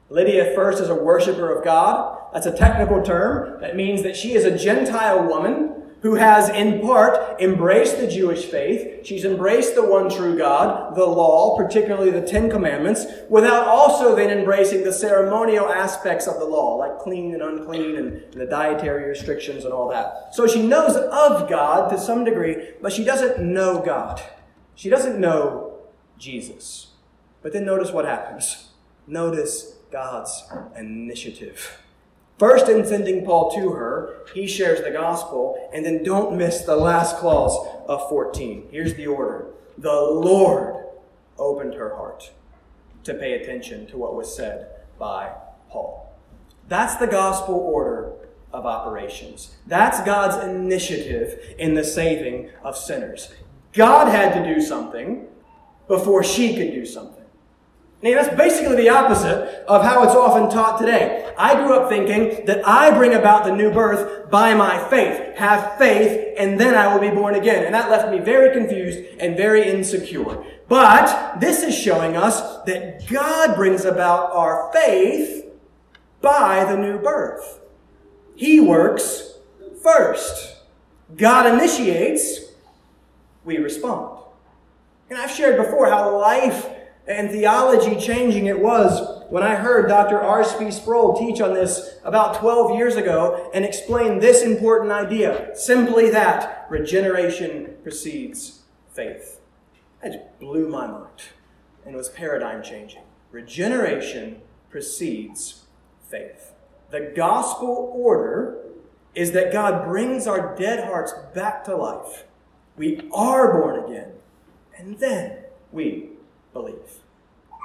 [0.08, 2.18] Lydia first is a worshiper of God.
[2.32, 3.60] That's a technical term.
[3.60, 8.44] That means that she is a Gentile woman who has in part embraced the Jewish
[8.44, 9.06] faith.
[9.06, 14.36] She's embraced the one true God, the law, particularly the Ten Commandments, without also then
[14.36, 19.64] embracing the ceremonial aspects of the law, like clean and unclean and the dietary restrictions
[19.64, 20.34] and all that.
[20.34, 24.20] So she knows of God to some degree, but she doesn't know God.
[24.74, 25.78] She doesn't know
[26.18, 26.88] Jesus.
[27.42, 28.70] But then notice what happens.
[29.06, 30.44] Notice God's
[30.76, 31.78] initiative.
[32.42, 36.74] First, in sending Paul to her, he shares the gospel, and then don't miss the
[36.74, 38.66] last clause of 14.
[38.72, 39.46] Here's the order
[39.78, 40.86] The Lord
[41.38, 42.32] opened her heart
[43.04, 45.32] to pay attention to what was said by
[45.70, 46.12] Paul.
[46.66, 48.12] That's the gospel order
[48.52, 49.54] of operations.
[49.68, 53.32] That's God's initiative in the saving of sinners.
[53.72, 55.28] God had to do something
[55.86, 57.21] before she could do something.
[58.02, 61.32] Now, that's basically the opposite of how it's often taught today.
[61.38, 65.36] I grew up thinking that I bring about the new birth by my faith.
[65.36, 67.64] Have faith, and then I will be born again.
[67.64, 70.44] And that left me very confused and very insecure.
[70.68, 75.46] But this is showing us that God brings about our faith
[76.20, 77.60] by the new birth.
[78.34, 79.34] He works
[79.80, 80.56] first.
[81.16, 82.52] God initiates,
[83.44, 84.24] we respond.
[85.08, 86.68] And I've shared before how life
[87.06, 90.20] and theology changing it was when I heard Dr.
[90.20, 90.70] R.C.
[90.70, 95.50] Sproul teach on this about 12 years ago and explain this important idea.
[95.54, 98.62] Simply that regeneration precedes
[98.92, 99.40] faith.
[100.02, 101.22] That just blew my mind
[101.84, 103.02] and it was paradigm changing.
[103.30, 105.64] Regeneration precedes
[106.08, 106.52] faith.
[106.90, 108.58] The gospel order
[109.14, 112.24] is that God brings our dead hearts back to life.
[112.76, 114.12] We are born again,
[114.76, 115.38] and then
[115.70, 116.11] we
[116.52, 117.00] believe.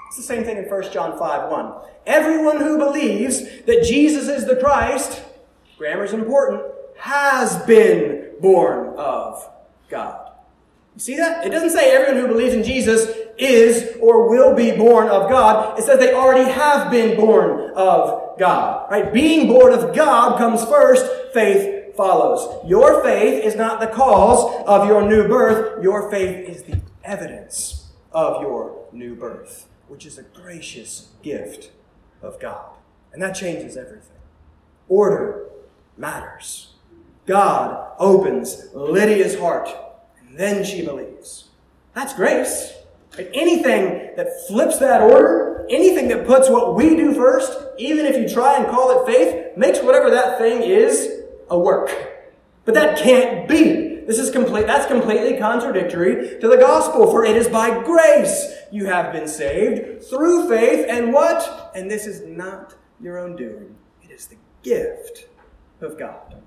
[0.08, 1.74] It's the same thing in 1 John 5 1.
[2.06, 5.22] Everyone who believes that Jesus is the Christ,
[5.78, 6.62] grammar is important,
[6.98, 9.50] has been born of
[9.90, 10.32] God.
[10.96, 11.46] You see that?
[11.46, 15.78] It doesn't say everyone who believes in Jesus is or will be born of God.
[15.78, 18.90] It says they already have been born of God.
[18.90, 19.12] Right?
[19.14, 22.66] Being born of God comes first, faith follows.
[22.68, 25.84] Your faith is not the cause of your new birth.
[25.84, 31.72] Your faith is the evidence of your new birth, which is a gracious gift
[32.22, 32.72] of God.
[33.14, 34.18] And that changes everything.
[34.88, 35.46] Order
[35.98, 36.74] matters.
[37.26, 39.70] God opens Lydia's heart,
[40.20, 41.50] and then she believes.
[41.94, 42.74] That's grace.
[43.34, 48.30] Anything that flips that order, anything that puts what we do first, even if you
[48.30, 51.92] try and call it faith, makes whatever that thing is a work.
[52.66, 53.87] But that can't be.
[54.08, 58.86] This is complete, that's completely contradictory to the gospel, for it is by grace you
[58.86, 61.74] have been saved through faith, and what?
[61.76, 63.76] And this is not your own doing.
[64.02, 65.28] It is the gift
[65.82, 66.42] of God.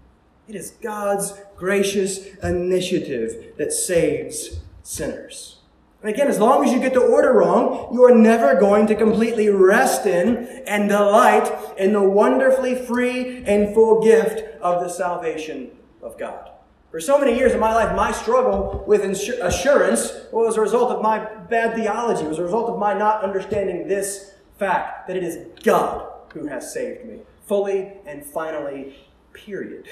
[0.48, 5.58] It is God's gracious initiative that saves sinners.
[6.00, 8.94] And again, as long as you get the order wrong, you are never going to
[8.94, 15.72] completely rest in and delight in the wonderfully free and full gift of the salvation
[16.02, 16.52] of God.
[16.90, 21.00] For so many years of my life, my struggle with assurance was a result of
[21.00, 25.38] my bad theology, was a result of my not understanding this fact that it is
[25.62, 28.96] God who has saved me, fully and finally,
[29.32, 29.88] period.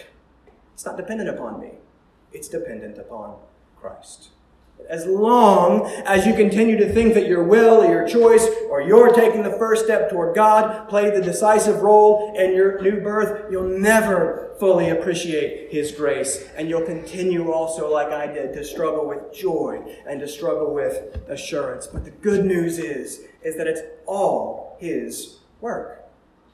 [0.75, 1.75] It's not dependent upon me,
[2.33, 3.37] it's dependent upon
[3.77, 4.31] Christ.
[4.89, 9.13] As long as you continue to think that your will or your choice or you're
[9.13, 13.79] taking the first step toward God played the decisive role in your new birth, you'll
[13.79, 16.49] never fully appreciate His grace.
[16.57, 21.19] And you'll continue also, like I did, to struggle with joy and to struggle with
[21.29, 21.87] assurance.
[21.87, 25.98] But the good news is, is that it's all His work.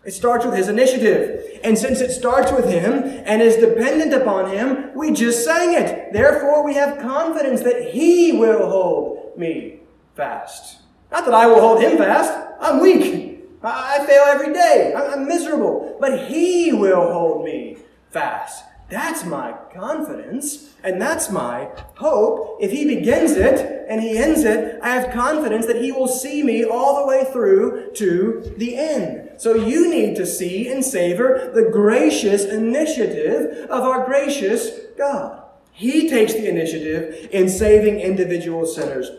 [0.05, 1.61] It starts with his initiative.
[1.64, 6.12] And since it starts with him and is dependent upon him, we just sang it.
[6.12, 9.81] Therefore, we have confidence that he will hold me
[10.14, 10.81] fast.
[11.11, 12.33] Not that I will hold him fast.
[12.61, 13.40] I'm weak.
[13.62, 14.93] I fail every day.
[14.95, 15.97] I'm miserable.
[16.01, 17.79] But he will hold me
[18.11, 18.64] fast.
[18.90, 22.59] That's my confidence, and that's my hope.
[22.61, 26.43] If he begins it and he ends it, I have confidence that he will see
[26.43, 29.24] me all the way through to the end.
[29.38, 35.42] So you need to see and savor the gracious initiative of our gracious God.
[35.73, 39.11] He takes the initiative in saving individual sinners.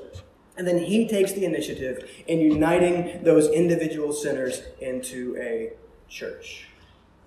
[0.58, 5.73] And then he takes the initiative in uniting those individual sinners into a
[6.08, 6.67] church.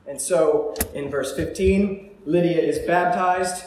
[0.07, 3.64] And so in verse 15, Lydia is baptized.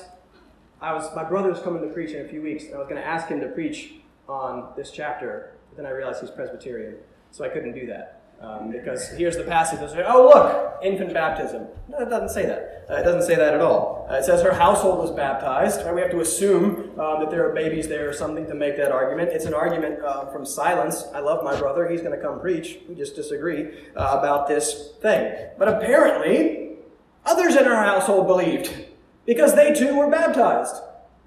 [0.82, 2.88] I was my brother was coming to preach in a few weeks, and I was
[2.88, 3.94] going to ask him to preach
[4.28, 6.96] on this chapter, but then I realized he's Presbyterian,
[7.30, 8.21] so I couldn't do that.
[8.42, 11.68] Um, because here's the passage that says, oh, look, infant baptism.
[11.90, 12.86] No, it doesn't say that.
[12.90, 14.08] Uh, it doesn't say that at all.
[14.10, 15.86] Uh, it says her household was baptized.
[15.86, 15.94] Right?
[15.94, 18.92] We have to assume uh, that there are babies there or something to make that
[18.92, 19.30] argument.
[19.30, 21.06] It's an argument uh, from silence.
[21.14, 21.88] I love my brother.
[21.88, 22.80] He's going to come preach.
[22.90, 25.36] We just disagree uh, about this thing.
[25.60, 26.62] But apparently,
[27.26, 28.86] Others in her household believed
[29.26, 30.76] because they too were baptized.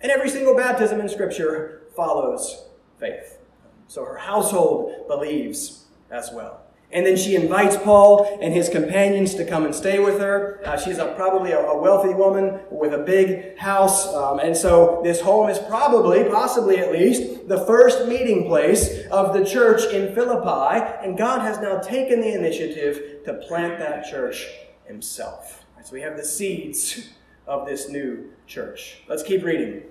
[0.00, 2.66] And every single baptism in Scripture follows
[2.98, 3.38] faith.
[3.86, 6.63] So her household believes as well.
[6.94, 10.60] And then she invites Paul and his companions to come and stay with her.
[10.64, 14.06] Uh, she's a, probably a, a, wealthy woman with a big house.
[14.14, 19.34] Um, and so this home is probably, possibly at least, the first meeting place of
[19.34, 20.86] the church in Philippi.
[21.02, 24.46] And God has now taken the initiative to plant that church
[24.86, 25.64] himself.
[25.82, 27.10] So we have the seeds
[27.46, 29.02] of this new church.
[29.08, 29.82] Let's keep reading.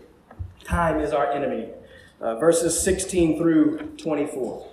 [0.63, 1.69] Time is our enemy.
[2.21, 4.72] Uh, verses 16 through 24.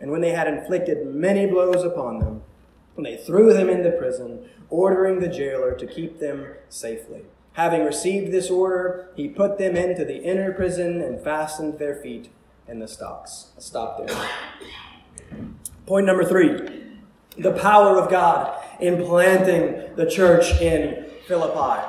[0.00, 2.42] And when they had inflicted many blows upon them,
[2.96, 7.22] they threw them into prison, ordering the jailer to keep them safely.
[7.54, 12.30] Having received this order, he put them into the inner prison and fastened their feet
[12.68, 13.50] in the stocks.
[13.56, 14.28] I'll stop there.
[15.86, 16.80] Point number three
[17.38, 21.80] the power of God in planting the church in Philippi.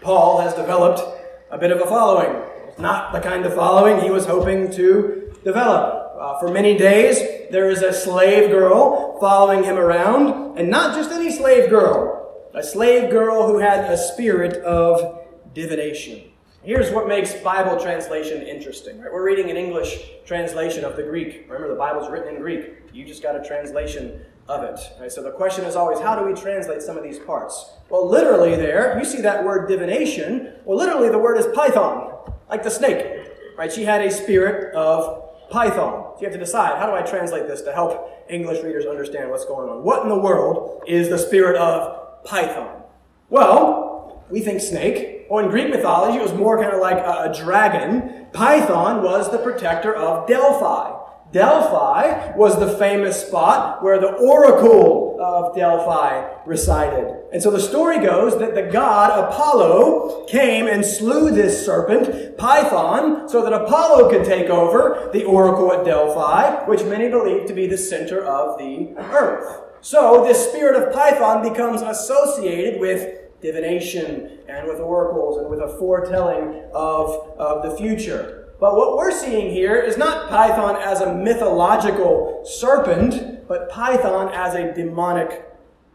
[0.00, 1.02] Paul has developed
[1.50, 2.42] a bit of a following.
[2.78, 6.03] Not the kind of following he was hoping to develop.
[6.24, 7.18] Uh, for many days,
[7.50, 12.62] there is a slave girl following him around, and not just any slave girl, a
[12.62, 15.22] slave girl who had a spirit of
[15.52, 16.22] divination.
[16.62, 18.98] Here's what makes Bible translation interesting.
[18.98, 19.12] Right?
[19.12, 21.44] We're reading an English translation of the Greek.
[21.46, 22.72] Remember, the Bible's written in Greek.
[22.94, 24.80] You just got a translation of it.
[24.98, 25.12] Right?
[25.12, 27.72] So the question is always, how do we translate some of these parts?
[27.90, 30.54] Well, literally, there you see that word divination.
[30.64, 32.16] Well, literally, the word is python,
[32.48, 33.28] like the snake.
[33.58, 33.70] Right?
[33.70, 36.12] She had a spirit of python.
[36.14, 39.30] So you have to decide, how do I translate this to help English readers understand
[39.30, 39.82] what's going on?
[39.82, 42.82] What in the world is the spirit of python?
[43.30, 45.26] Well, we think snake.
[45.30, 48.26] Well, in Greek mythology, it was more kind of like a, a dragon.
[48.32, 51.00] Python was the protector of Delphi.
[51.32, 57.22] Delphi was the famous spot where the oracle of Delphi recited.
[57.32, 63.28] And so the story goes that the god Apollo came and slew this serpent, Python,
[63.28, 67.66] so that Apollo could take over the oracle at Delphi, which many believe to be
[67.66, 69.62] the center of the earth.
[69.80, 75.76] So this spirit of Python becomes associated with divination and with oracles and with a
[75.78, 78.43] foretelling of, of the future.
[78.60, 84.54] But what we're seeing here is not Python as a mythological serpent, but Python as
[84.54, 85.44] a demonic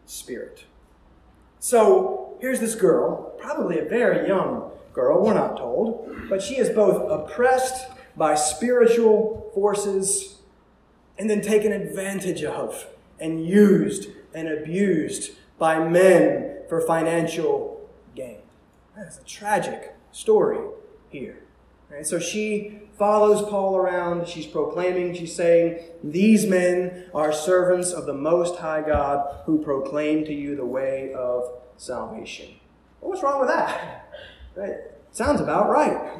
[0.05, 0.65] spirit.
[1.59, 6.69] So here's this girl, probably a very young girl, we're not told, but she is
[6.69, 10.39] both oppressed by spiritual forces
[11.17, 12.87] and then taken advantage of
[13.19, 18.39] and used and abused by men for financial gain.
[18.95, 20.59] That's a tragic story
[21.09, 21.43] here.
[21.95, 24.27] And so she follows Paul around.
[24.27, 30.25] She's proclaiming, she's saying, These men are servants of the Most High God who proclaim
[30.25, 32.55] to you the way of salvation.
[33.01, 34.13] Well, what's wrong with that?
[34.55, 34.75] Right?
[35.11, 36.19] Sounds about right.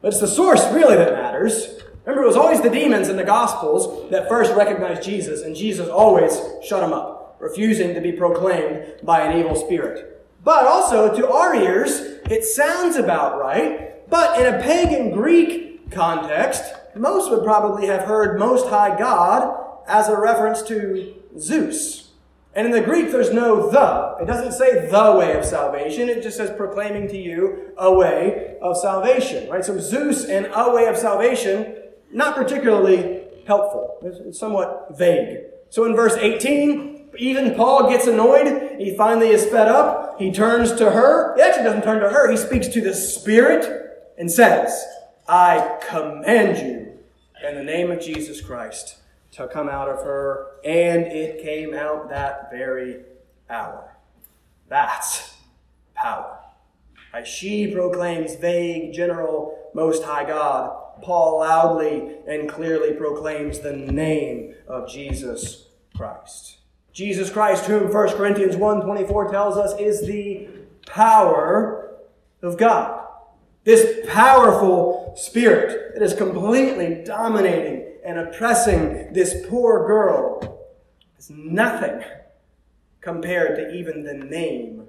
[0.00, 1.80] But it's the source, really, that matters.
[2.04, 5.88] Remember, it was always the demons in the Gospels that first recognized Jesus, and Jesus
[5.88, 10.26] always shut them up, refusing to be proclaimed by an evil spirit.
[10.44, 12.00] But also, to our ears,
[12.30, 16.62] it sounds about right but in a pagan Greek context,
[16.94, 22.12] most would probably have heard Most High God as a reference to Zeus.
[22.54, 24.16] And in the Greek, there's no the.
[24.22, 26.08] It doesn't say the way of salvation.
[26.08, 29.64] It just says proclaiming to you a way of salvation, right?
[29.64, 31.74] So Zeus and a way of salvation,
[32.12, 33.98] not particularly helpful.
[34.02, 35.38] It's somewhat vague.
[35.70, 38.76] So in verse 18, even Paul gets annoyed.
[38.78, 40.20] He finally is fed up.
[40.20, 41.34] He turns to her.
[41.34, 42.30] He actually doesn't turn to her.
[42.30, 43.83] He speaks to the Spirit
[44.18, 44.84] and says,
[45.28, 46.98] I command you
[47.48, 48.98] in the name of Jesus Christ
[49.32, 50.48] to come out of her.
[50.64, 53.02] And it came out that very
[53.50, 53.96] hour.
[54.68, 55.34] That's
[55.94, 56.38] power.
[57.12, 64.54] As she proclaims vague, general, most high God, Paul loudly and clearly proclaims the name
[64.66, 66.58] of Jesus Christ.
[66.92, 70.48] Jesus Christ, whom 1 Corinthians 1.24 tells us is the
[70.86, 71.96] power
[72.42, 73.03] of God.
[73.64, 80.68] This powerful spirit that is completely dominating and oppressing this poor girl
[81.18, 82.04] is nothing
[83.00, 84.86] compared to even the name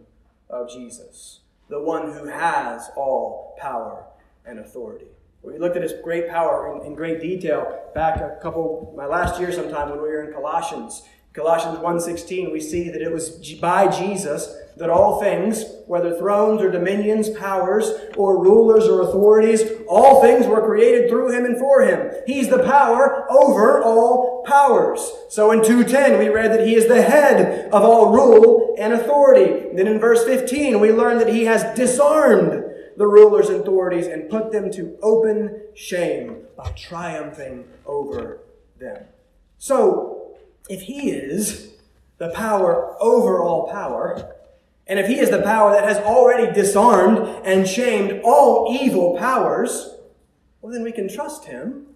[0.49, 4.05] of Jesus, the one who has all power
[4.45, 5.07] and authority.
[5.41, 9.39] We looked at his great power in, in great detail back a couple, my last
[9.39, 11.03] year sometime when we were in Colossians.
[11.32, 16.69] Colossians 1.16, we see that it was by Jesus that all things, whether thrones or
[16.69, 22.11] dominions, powers, or rulers or authorities, all things were created through him and for him.
[22.28, 25.11] He's the power over all powers.
[25.30, 29.69] So in 2.10 we read that he is the head of all rule and authority.
[29.73, 32.63] Then in verse 15 we learn that he has disarmed
[32.97, 38.39] the rulers and authorities and put them to open shame by triumphing over
[38.80, 39.05] them.
[39.57, 40.38] So,
[40.69, 41.73] if he is
[42.17, 44.35] the power over all power,
[44.88, 49.96] and if he is the power that has already disarmed and shamed all evil powers,
[50.62, 51.88] well, then we can trust him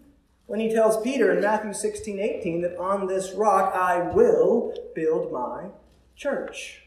[0.47, 5.31] when he tells Peter in Matthew 16 18 that on this rock I will build
[5.31, 5.67] my
[6.15, 6.81] church,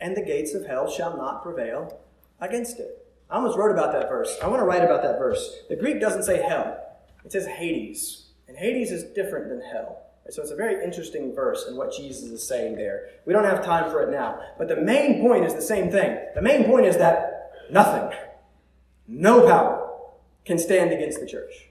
[0.00, 2.00] and the gates of hell shall not prevail
[2.40, 3.06] against it.
[3.28, 4.38] I almost wrote about that verse.
[4.40, 5.62] I want to write about that verse.
[5.68, 6.80] The Greek doesn't say hell,
[7.24, 8.26] it says Hades.
[8.46, 10.03] And Hades is different than hell.
[10.30, 13.10] So it's a very interesting verse in what Jesus is saying there.
[13.26, 14.40] We don't have time for it now.
[14.56, 16.18] But the main point is the same thing.
[16.34, 18.16] The main point is that nothing,
[19.06, 19.90] no power
[20.46, 21.68] can stand against the church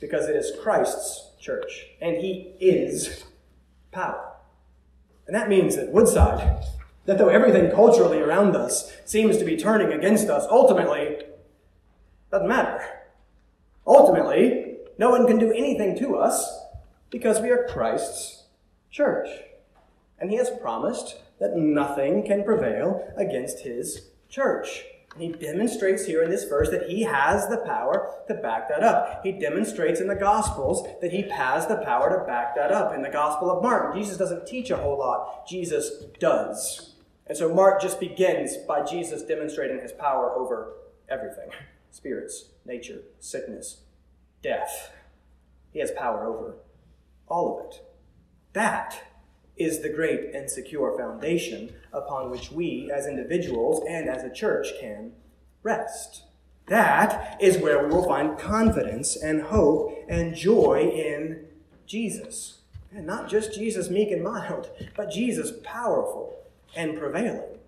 [0.00, 3.24] because it is Christ's church and he is
[3.90, 4.32] power.
[5.26, 6.64] And that means that Woodside,
[7.06, 11.18] that though everything culturally around us seems to be turning against us, ultimately,
[12.30, 12.80] doesn't matter.
[13.86, 16.67] Ultimately, no one can do anything to us
[17.10, 18.44] because we are Christ's
[18.90, 19.28] church.
[20.18, 24.84] And he has promised that nothing can prevail against his church.
[25.14, 28.82] And he demonstrates here in this verse that he has the power to back that
[28.82, 29.22] up.
[29.24, 32.94] He demonstrates in the Gospels that he has the power to back that up.
[32.94, 36.94] In the Gospel of Mark, Jesus doesn't teach a whole lot, Jesus does.
[37.26, 40.74] And so Mark just begins by Jesus demonstrating his power over
[41.08, 41.50] everything
[41.90, 43.82] spirits, nature, sickness,
[44.42, 44.92] death.
[45.72, 46.56] He has power over
[47.28, 47.82] all of it.
[48.52, 49.02] That
[49.56, 54.68] is the great and secure foundation upon which we, as individuals and as a church,
[54.80, 55.12] can
[55.62, 56.24] rest.
[56.66, 61.46] That is where we will find confidence and hope and joy in
[61.86, 62.58] Jesus.
[62.92, 66.36] And not just Jesus meek and mild, but Jesus powerful
[66.76, 67.58] and prevailing.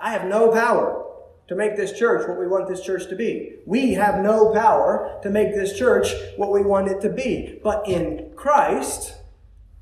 [0.00, 1.11] I have no power
[1.48, 3.56] to make this church what we want this church to be.
[3.66, 7.58] We have no power to make this church what we want it to be.
[7.62, 9.14] But in Christ,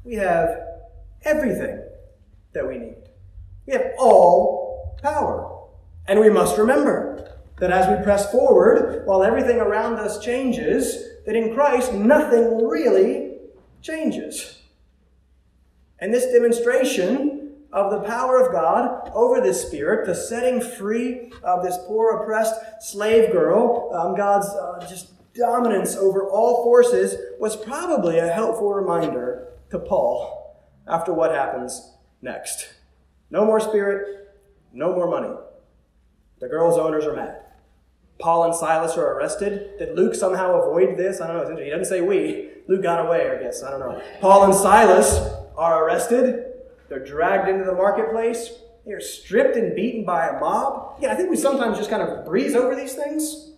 [0.04, 0.60] we have
[1.22, 1.82] everything
[2.52, 2.96] that we need.
[3.66, 5.58] We have all power.
[6.06, 11.36] And we must remember that as we press forward, while everything around us changes, that
[11.36, 13.36] in Christ nothing really
[13.82, 14.62] changes.
[15.98, 17.29] And this demonstration
[17.72, 22.54] of the power of God over this spirit, the setting free of this poor, oppressed
[22.80, 29.48] slave girl, um, God's uh, just dominance over all forces, was probably a helpful reminder
[29.70, 30.56] to Paul
[30.88, 32.74] after what happens next.
[33.30, 34.34] No more spirit,
[34.72, 35.34] no more money.
[36.40, 37.36] The girl's owners are mad.
[38.18, 39.78] Paul and Silas are arrested.
[39.78, 41.20] Did Luke somehow avoid this?
[41.20, 41.62] I don't know.
[41.62, 42.50] He doesn't say we.
[42.68, 43.62] Luke got away, I guess.
[43.62, 44.02] I don't know.
[44.20, 46.49] Paul and Silas are arrested.
[46.90, 48.50] They're dragged into the marketplace.
[48.84, 50.98] They're stripped and beaten by a mob.
[51.00, 53.52] Yeah, I think we sometimes just kind of breeze over these things.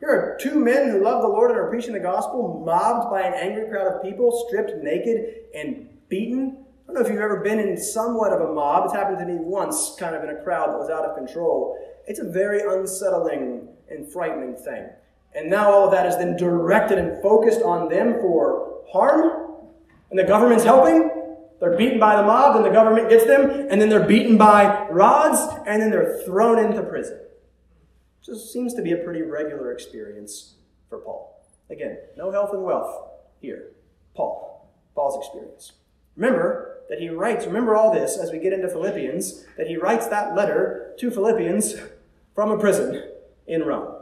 [0.00, 3.22] Here are two men who love the Lord and are preaching the gospel, mobbed by
[3.22, 6.56] an angry crowd of people, stripped naked and beaten.
[6.84, 8.86] I don't know if you've ever been in somewhat of a mob.
[8.86, 11.78] It's happened to me once, kind of in a crowd that was out of control.
[12.06, 14.88] It's a very unsettling and frightening thing.
[15.34, 19.52] And now all of that is then directed and focused on them for harm,
[20.10, 21.27] and the government's helping.
[21.60, 24.86] They're beaten by the mob, and the government gets them, and then they're beaten by
[24.90, 27.20] rods, and then they're thrown into prison.
[28.22, 30.54] Just seems to be a pretty regular experience
[30.88, 31.44] for Paul.
[31.70, 33.70] Again, no health and wealth here.
[34.14, 35.72] Paul, Paul's experience.
[36.16, 40.06] Remember that he writes, remember all this as we get into Philippians, that he writes
[40.08, 41.74] that letter to Philippians
[42.34, 43.02] from a prison
[43.46, 43.94] in Rome.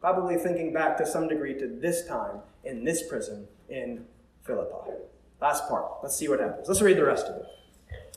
[0.00, 4.04] Probably thinking back to some degree to this time in this prison in
[4.44, 4.92] Philippi.
[5.40, 5.84] Last part.
[6.02, 6.66] Let's see what happens.
[6.68, 7.46] Let's read the rest of it.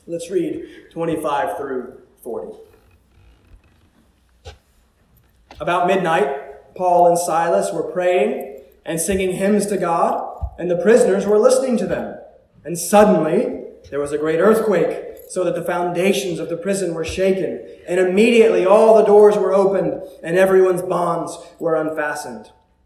[0.06, 2.56] Let's read 25 through 40.
[5.60, 11.24] About midnight, Paul and Silas were praying and singing hymns to God, and the prisoners
[11.24, 12.18] were listening to them.
[12.64, 17.04] And suddenly, there was a great earthquake, so that the foundations of the prison were
[17.04, 22.50] shaken, and immediately all the doors were opened, and everyone's bonds were unfastened.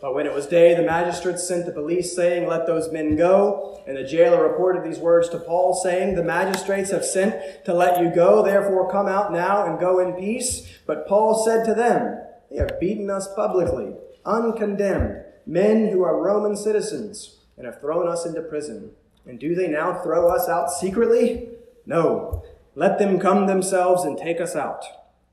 [0.00, 3.82] But when it was day, the magistrates sent the police, saying, Let those men go.
[3.86, 8.00] And the jailer reported these words to Paul, saying, The magistrates have sent to let
[8.00, 10.68] you go, therefore come out now and go in peace.
[10.86, 12.20] But Paul said to them,
[12.50, 13.94] They have beaten us publicly,
[14.26, 18.90] uncondemned, men who are Roman citizens, and have thrown us into prison.
[19.24, 21.48] And do they now throw us out secretly?
[21.86, 22.44] No.
[22.74, 24.84] Let them come themselves and take us out.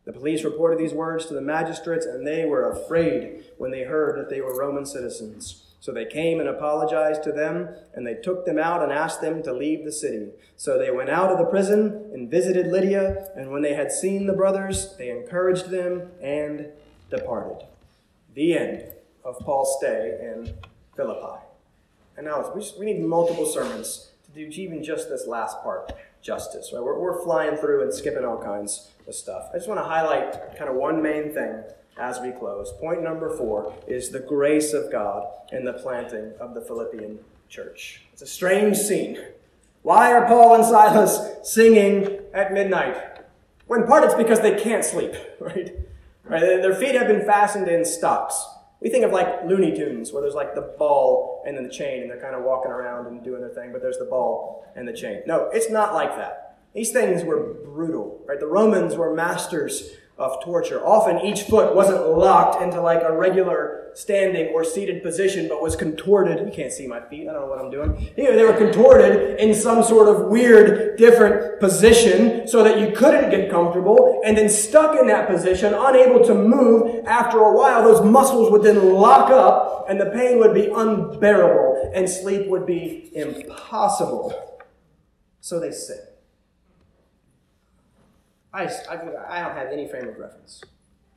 [0.06, 4.18] The police reported these words to the magistrates, and they were afraid when they heard
[4.20, 5.64] that they were Roman citizens.
[5.80, 9.43] So they came and apologized to them, and they took them out and asked them
[9.43, 10.30] to leave the city.
[10.56, 14.26] So they went out of the prison and visited Lydia, and when they had seen
[14.26, 16.68] the brothers, they encouraged them and
[17.10, 17.66] departed.
[18.34, 18.93] The end
[19.24, 20.54] of Paul's stay in
[20.95, 21.43] Philippi.
[22.16, 25.91] And now we, need multiple sermons to do even just this last part
[26.24, 26.72] justice.
[26.74, 26.82] Right?
[26.82, 29.50] We're, we're flying through and skipping all kinds of stuff.
[29.54, 31.64] I just want to highlight kind of one main thing
[31.98, 32.72] as we close.
[32.80, 37.20] Point number four is the grace of God in the planting of the Philippian
[37.50, 38.02] church.
[38.14, 39.20] It's a strange scene.
[39.84, 42.98] Why are Paul and Silas singing at midnight?
[43.70, 45.76] In part it's because they can't sleep, right?
[46.24, 46.42] right?
[46.42, 48.44] Their feet have been fastened in stocks.
[48.84, 52.02] We think of like Looney Tunes, where there's like the ball and then the chain,
[52.02, 54.86] and they're kind of walking around and doing their thing, but there's the ball and
[54.86, 55.22] the chain.
[55.26, 56.58] No, it's not like that.
[56.74, 58.40] These things were brutal, right?
[58.40, 60.86] The Romans were masters of torture.
[60.86, 65.76] Often each foot wasn't locked into like a regular standing or seated position, but was
[65.76, 66.45] contorted.
[66.45, 67.28] You can't see my feet.
[67.28, 68.11] I don't know what I'm doing.
[68.16, 73.32] You they were contorted in some sort of weird, different position so that you couldn't
[73.32, 77.05] get comfortable and then stuck in that position, unable to move.
[77.05, 81.91] After a while, those muscles would then lock up and the pain would be unbearable
[81.93, 84.59] and sleep would be impossible.
[85.41, 86.12] So they say.
[88.54, 88.93] I, I,
[89.30, 90.62] I don't have any frame of reference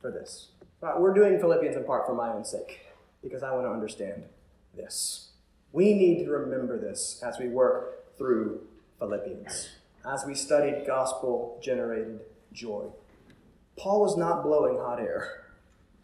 [0.01, 0.49] for this.
[0.81, 2.81] But we're doing Philippians in part for my own sake,
[3.21, 4.23] because I want to understand
[4.75, 5.29] this.
[5.71, 8.61] We need to remember this as we work through
[8.99, 9.69] Philippians,
[10.05, 12.21] as we studied gospel generated
[12.53, 12.85] joy.
[13.77, 15.43] Paul is not blowing hot air.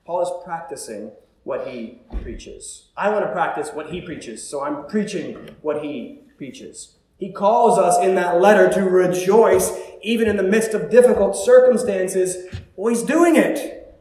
[0.06, 1.12] Paul is practicing
[1.44, 2.90] what he preaches.
[2.96, 6.96] I want to practice what he preaches, so I'm preaching what he preaches.
[7.24, 9.72] He calls us in that letter to rejoice
[10.02, 12.54] even in the midst of difficult circumstances.
[12.76, 13.96] Well, he's doing it.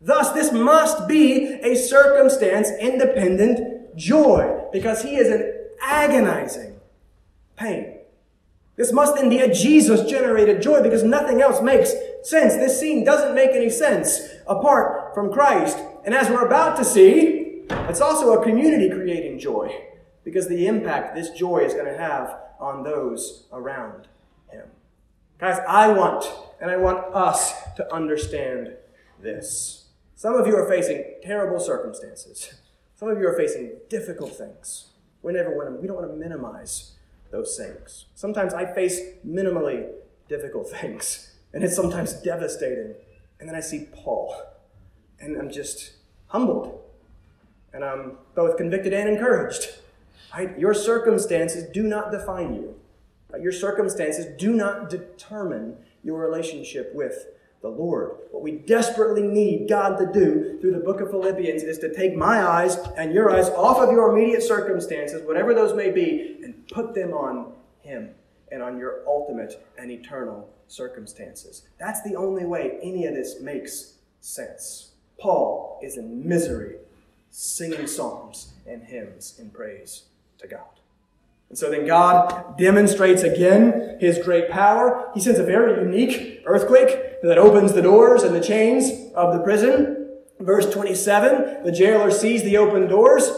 [0.00, 6.78] Thus, this must be a circumstance independent joy because he is in agonizing
[7.56, 7.98] pain.
[8.76, 11.92] This must then be a Jesus generated joy because nothing else makes
[12.22, 12.54] sense.
[12.54, 15.78] This scene doesn't make any sense apart from Christ.
[16.04, 19.86] And as we're about to see, it's also a community creating joy
[20.26, 24.08] because the impact this joy is going to have on those around
[24.50, 24.64] him.
[25.38, 26.26] Guys, I want,
[26.60, 28.72] and I want us to understand
[29.22, 29.84] this.
[30.16, 32.54] Some of you are facing terrible circumstances.
[32.96, 34.86] Some of you are facing difficult things.
[35.22, 36.94] We never want to, we don't want to minimize
[37.30, 38.06] those things.
[38.16, 39.92] Sometimes I face minimally
[40.28, 42.94] difficult things, and it's sometimes devastating.
[43.38, 44.34] And then I see Paul,
[45.20, 45.92] and I'm just
[46.26, 46.80] humbled,
[47.72, 49.68] and I'm both convicted and encouraged.
[50.34, 50.58] Right?
[50.58, 52.74] Your circumstances do not define you.
[53.30, 53.42] Right?
[53.42, 57.26] Your circumstances do not determine your relationship with
[57.62, 58.12] the Lord.
[58.30, 62.14] What we desperately need God to do through the book of Philippians is to take
[62.14, 66.68] my eyes and your eyes off of your immediate circumstances, whatever those may be, and
[66.68, 68.10] put them on Him
[68.52, 71.62] and on your ultimate and eternal circumstances.
[71.78, 74.92] That's the only way any of this makes sense.
[75.18, 76.76] Paul is in misery,
[77.30, 80.04] singing psalms and hymns in praise
[80.48, 80.76] God.
[81.48, 85.10] And so then God demonstrates again his great power.
[85.14, 89.40] He sends a very unique earthquake that opens the doors and the chains of the
[89.40, 90.08] prison.
[90.40, 93.30] Verse 27, the jailer sees the open doors.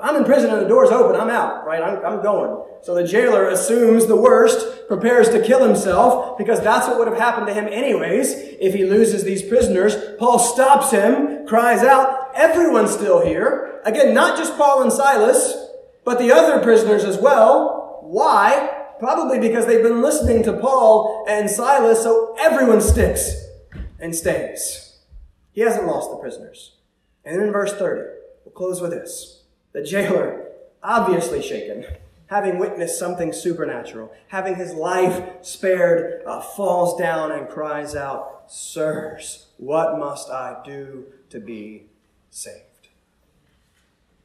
[0.00, 1.18] I'm in prison and the door's open.
[1.18, 1.82] I'm out, right?
[1.82, 2.64] I'm, I'm going.
[2.82, 7.16] So the jailer assumes the worst, prepares to kill himself because that's what would have
[7.16, 9.96] happened to him anyways if he loses these prisoners.
[10.18, 13.80] Paul stops him, cries out, everyone's still here.
[13.84, 15.63] Again, not just Paul and Silas,
[16.04, 17.98] but the other prisoners as well.
[18.02, 18.86] Why?
[18.98, 23.32] Probably because they've been listening to Paul and Silas, so everyone sticks
[23.98, 24.98] and stays.
[25.52, 26.76] He hasn't lost the prisoners.
[27.24, 28.02] And then in verse 30,
[28.44, 29.44] we'll close with this.
[29.72, 30.48] The jailer,
[30.82, 31.86] obviously shaken,
[32.26, 39.46] having witnessed something supernatural, having his life spared, uh, falls down and cries out, Sirs,
[39.56, 41.86] what must I do to be
[42.30, 42.88] saved?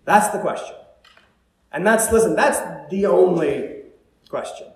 [0.06, 0.76] That's the question.
[1.72, 2.60] And that's, listen, that's
[2.90, 3.84] the only
[4.30, 4.68] question.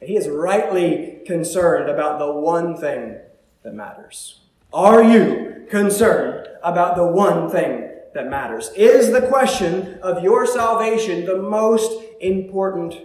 [0.00, 3.16] He is rightly concerned about the one thing
[3.62, 4.40] that matters.
[4.72, 8.70] Are you concerned about the one thing that matters?
[8.76, 12.96] Is the question of your salvation the most important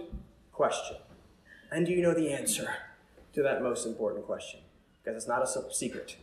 [0.52, 0.96] question?
[1.70, 2.74] And do you know the answer
[3.32, 4.60] to that most important question?
[5.02, 6.16] Because it's not a secret.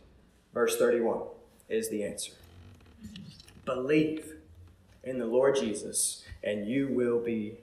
[0.54, 1.22] Verse 31
[1.68, 2.32] is the answer.
[3.64, 4.34] Believe
[5.08, 7.58] in the Lord Jesus, and you will be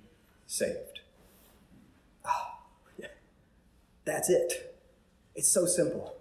[0.47, 1.01] saved.
[2.25, 2.59] Oh,
[2.97, 3.07] yeah.
[4.03, 4.75] That's it.
[5.35, 6.15] It's so simple.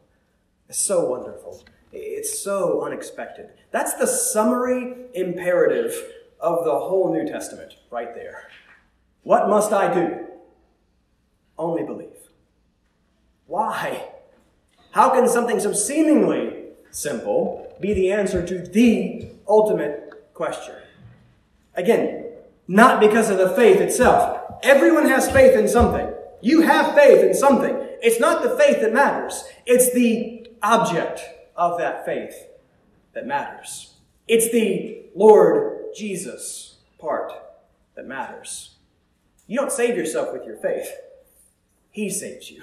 [0.68, 1.64] It's so wonderful.
[1.93, 3.51] It's so unexpected.
[3.70, 5.95] That's the summary imperative
[6.41, 8.49] of the whole New Testament right there.
[9.22, 10.27] What must I do?
[11.57, 12.09] Only believe.
[13.47, 14.09] Why?
[14.91, 20.75] How can something so seemingly simple be the answer to the ultimate question?
[21.77, 22.25] Again,
[22.68, 24.41] not because of the faith itself.
[24.62, 26.12] Everyone has faith in something.
[26.41, 27.77] You have faith in something.
[28.03, 31.20] It's not the faith that matters, it's the object
[31.57, 32.35] of that faith
[33.12, 33.95] that matters.
[34.27, 37.33] It's the Lord Jesus part
[37.95, 38.75] that matters.
[39.47, 40.91] You don't save yourself with your faith,
[41.91, 42.62] He saves you.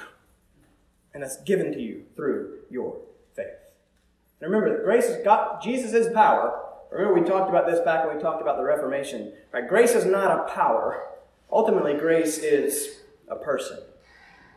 [1.14, 2.97] And that's given to you through your
[3.36, 3.47] faith.
[4.39, 6.70] And remember that grace is God, Jesus is power.
[6.91, 9.33] Remember, we talked about this back when we talked about the Reformation.
[9.53, 9.67] Right?
[9.67, 11.01] Grace is not a power.
[11.51, 13.79] Ultimately, grace is a person.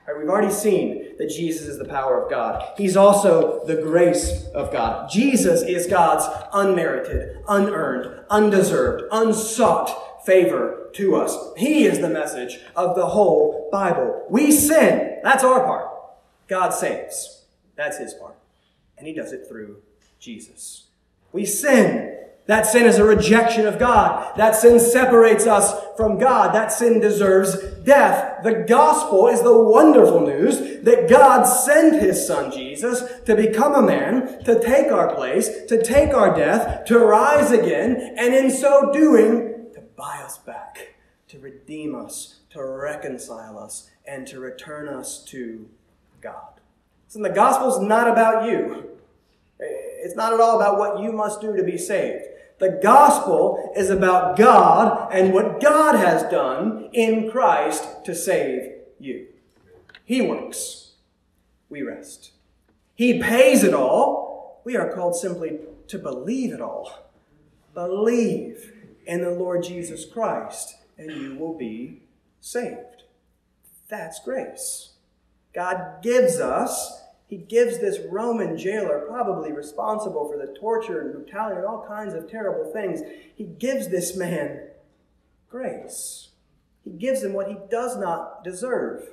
[0.07, 2.63] Right, we've already seen that Jesus is the power of God.
[2.77, 5.09] He's also the grace of God.
[5.09, 11.37] Jesus is God's unmerited, unearned, undeserved, unsought favor to us.
[11.57, 14.27] He is the message of the whole Bible.
[14.29, 15.21] We sin.
[15.23, 15.89] That's our part.
[16.49, 17.45] God saves.
[17.77, 18.37] That's his part.
[18.99, 19.79] And he does it through
[20.21, 20.84] Jesus.
[21.35, 22.13] We sin.
[22.47, 24.37] That sin is a rejection of God.
[24.37, 26.55] That sin separates us from God.
[26.55, 28.45] That sin deserves death.
[28.45, 33.83] The gospel is the wonderful news that God sent his son Jesus to become a
[33.83, 38.93] man, to take our place, to take our death, to rise again, and in so
[38.93, 40.95] doing, to buy us back,
[41.29, 45.69] to redeem us, to reconcile us, and to return us to
[46.21, 46.61] God.
[47.09, 48.94] So the gospel is not about you.
[50.05, 52.27] It's not at all about what you must do to be saved.
[52.59, 59.29] The gospel is about God and what God has done in Christ to save you.
[60.05, 60.93] He works.
[61.71, 62.33] We rest.
[62.95, 64.61] He pays it all.
[64.63, 67.11] We are called simply to believe it all.
[67.73, 68.75] Believe
[69.07, 72.03] in the Lord Jesus Christ, and you will be
[72.43, 73.05] saved.
[73.89, 74.93] That's grace.
[75.55, 81.57] God gives us he gives this Roman jailer, probably responsible for the torture and brutality
[81.57, 83.01] and all kinds of terrible things,
[83.35, 84.69] he gives this man
[85.49, 86.29] grace.
[86.85, 89.09] He gives him what he does not deserve.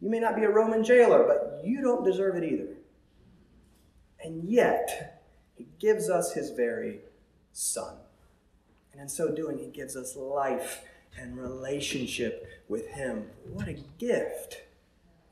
[0.00, 2.68] You may not be a Roman jailer, but you don't deserve it either.
[4.24, 5.22] And yet,
[5.56, 7.00] he gives us his very
[7.52, 7.96] son.
[8.92, 10.82] And in so doing, he gives us life
[11.18, 13.26] and relationship with him.
[13.52, 14.62] What a gift!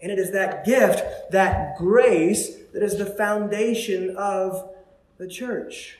[0.05, 4.71] And it is that gift, that grace, that is the foundation of
[5.17, 5.99] the church.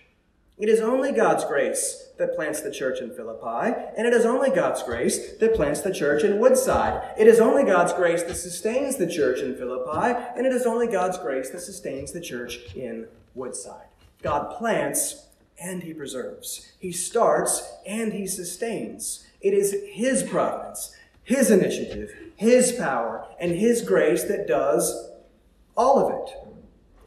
[0.59, 4.51] It is only God's grace that plants the church in Philippi, and it is only
[4.51, 7.15] God's grace that plants the church in Woodside.
[7.19, 10.87] It is only God's grace that sustains the church in Philippi, and it is only
[10.87, 13.87] God's grace that sustains the church in Woodside.
[14.21, 15.29] God plants
[15.59, 16.73] and He preserves.
[16.79, 19.25] He starts and He sustains.
[19.41, 20.95] It is His providence,
[21.25, 25.11] His initiative, his power and His grace that does
[25.77, 26.35] all of it.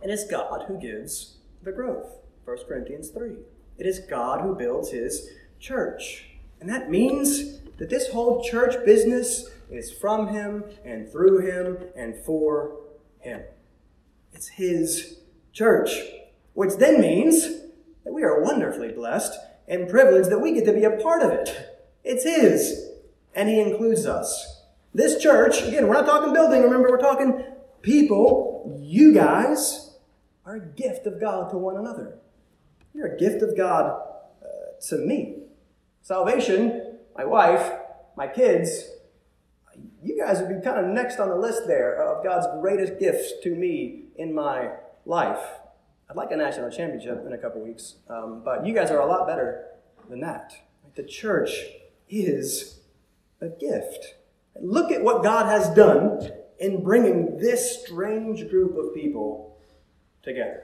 [0.01, 2.07] And it's God who gives the growth.
[2.45, 3.35] 1 Corinthians 3.
[3.77, 6.25] It is God who builds His church.
[6.59, 12.15] And that means that this whole church business is from Him and through Him and
[12.25, 12.77] for
[13.19, 13.41] Him.
[14.33, 15.19] It's His
[15.51, 15.91] church,
[16.53, 17.43] which then means
[18.03, 19.37] that we are wonderfully blessed
[19.67, 21.83] and privileged that we get to be a part of it.
[22.03, 22.86] It's His,
[23.37, 24.63] and He includes us.
[24.93, 27.45] This church, again, we're not talking building, remember, we're talking
[27.81, 28.81] people.
[28.81, 29.95] You guys
[30.43, 32.17] are a gift of God to one another.
[32.93, 34.01] You're a gift of God
[34.41, 34.47] uh,
[34.89, 35.43] to me.
[36.01, 37.71] Salvation, my wife,
[38.17, 38.89] my kids,
[40.03, 43.33] you guys would be kind of next on the list there of God's greatest gifts
[43.43, 44.71] to me in my
[45.05, 45.43] life.
[46.09, 49.05] I'd like a national championship in a couple weeks, um, but you guys are a
[49.05, 49.65] lot better
[50.09, 50.53] than that.
[50.95, 51.51] The church
[52.09, 52.76] is
[53.41, 54.15] a gift.
[54.59, 59.57] Look at what God has done in bringing this strange group of people
[60.23, 60.63] together.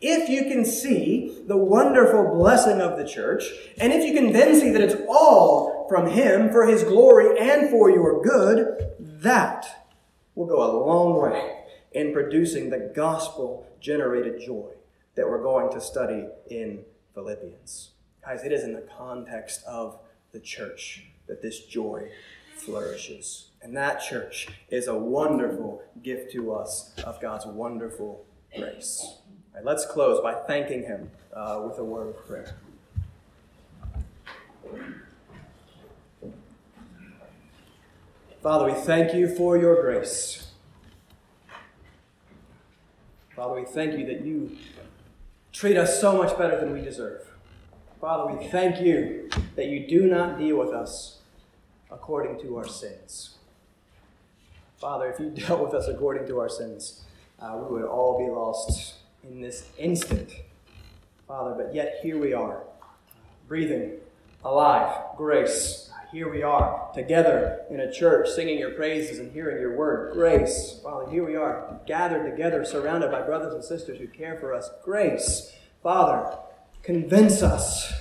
[0.00, 3.44] If you can see the wonderful blessing of the church,
[3.78, 7.70] and if you can then see that it's all from Him for His glory and
[7.70, 9.88] for your good, that
[10.34, 14.68] will go a long way in producing the gospel generated joy
[15.14, 16.84] that we're going to study in
[17.14, 17.92] Philippians.
[18.22, 19.98] Guys, it is in the context of
[20.32, 22.10] the church that this joy
[22.56, 23.48] flourishes.
[23.62, 28.24] And that church is a wonderful gift to us of God's wonderful
[28.56, 29.18] grace.
[29.62, 32.56] Let's close by thanking Him uh, with a word of prayer.
[38.42, 40.52] Father, we thank you for your grace.
[43.34, 44.56] Father, we thank you that you
[45.52, 47.26] treat us so much better than we deserve.
[48.00, 51.15] Father, we thank you that you do not deal with us
[51.90, 53.36] according to our sins.
[54.78, 57.04] Father, if you dealt with us according to our sins,
[57.40, 60.30] uh, we would all be lost in this instant.
[61.26, 62.62] Father, but yet here we are,
[63.48, 63.94] breathing,
[64.44, 65.90] alive, grace.
[66.12, 70.12] Here we are, together in a church, singing your praises and hearing your word.
[70.12, 70.78] Grace.
[70.82, 74.70] Father, here we are, gathered together, surrounded by brothers and sisters who care for us.
[74.84, 75.52] Grace.
[75.82, 76.38] Father,
[76.82, 77.92] convince us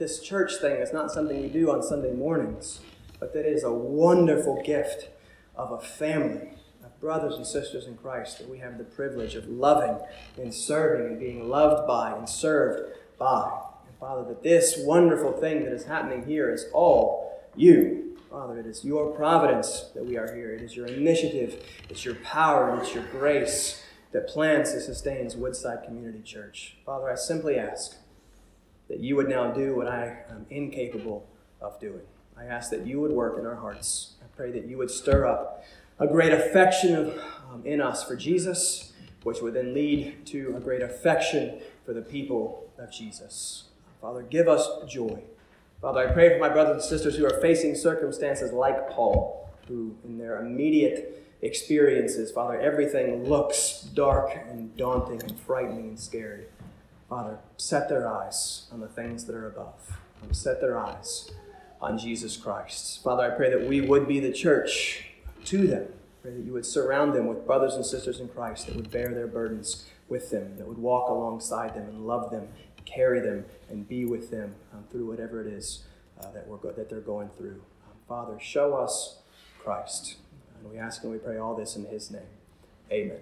[0.00, 2.80] this church thing is not something we do on Sunday mornings,
[3.20, 5.10] but that is a wonderful gift
[5.54, 6.48] of a family
[6.82, 9.98] of brothers and sisters in Christ that we have the privilege of loving
[10.38, 13.60] and serving and being loved by and served by.
[13.86, 18.16] And Father, that this wonderful thing that is happening here is all you.
[18.30, 20.54] Father, it is your providence that we are here.
[20.54, 23.82] It is your initiative, it's your power, and it's your grace
[24.12, 26.78] that plans and sustains Woodside Community Church.
[26.86, 27.96] Father, I simply ask
[28.90, 31.26] that you would now do what I am incapable
[31.60, 32.02] of doing.
[32.36, 34.14] I ask that you would work in our hearts.
[34.20, 35.64] I pray that you would stir up
[36.00, 37.18] a great affection of,
[37.50, 42.02] um, in us for Jesus, which would then lead to a great affection for the
[42.02, 43.64] people of Jesus.
[44.00, 45.22] Father, give us joy.
[45.80, 49.94] Father, I pray for my brothers and sisters who are facing circumstances like Paul, who
[50.04, 56.46] in their immediate experiences, Father, everything looks dark and daunting and frightening and scary.
[57.10, 59.98] Father, set their eyes on the things that are above.
[60.30, 61.28] Set their eyes
[61.80, 63.02] on Jesus Christ.
[63.02, 65.06] Father, I pray that we would be the church
[65.46, 65.88] to them.
[66.22, 69.12] Pray that you would surround them with brothers and sisters in Christ that would bear
[69.12, 72.46] their burdens with them, that would walk alongside them and love them,
[72.84, 75.82] carry them, and be with them um, through whatever it is
[76.20, 77.60] uh, that, we're go- that they're going through.
[77.88, 79.18] Um, Father, show us
[79.58, 80.16] Christ.
[80.60, 82.22] And we ask and we pray all this in his name.
[82.92, 83.18] Amen.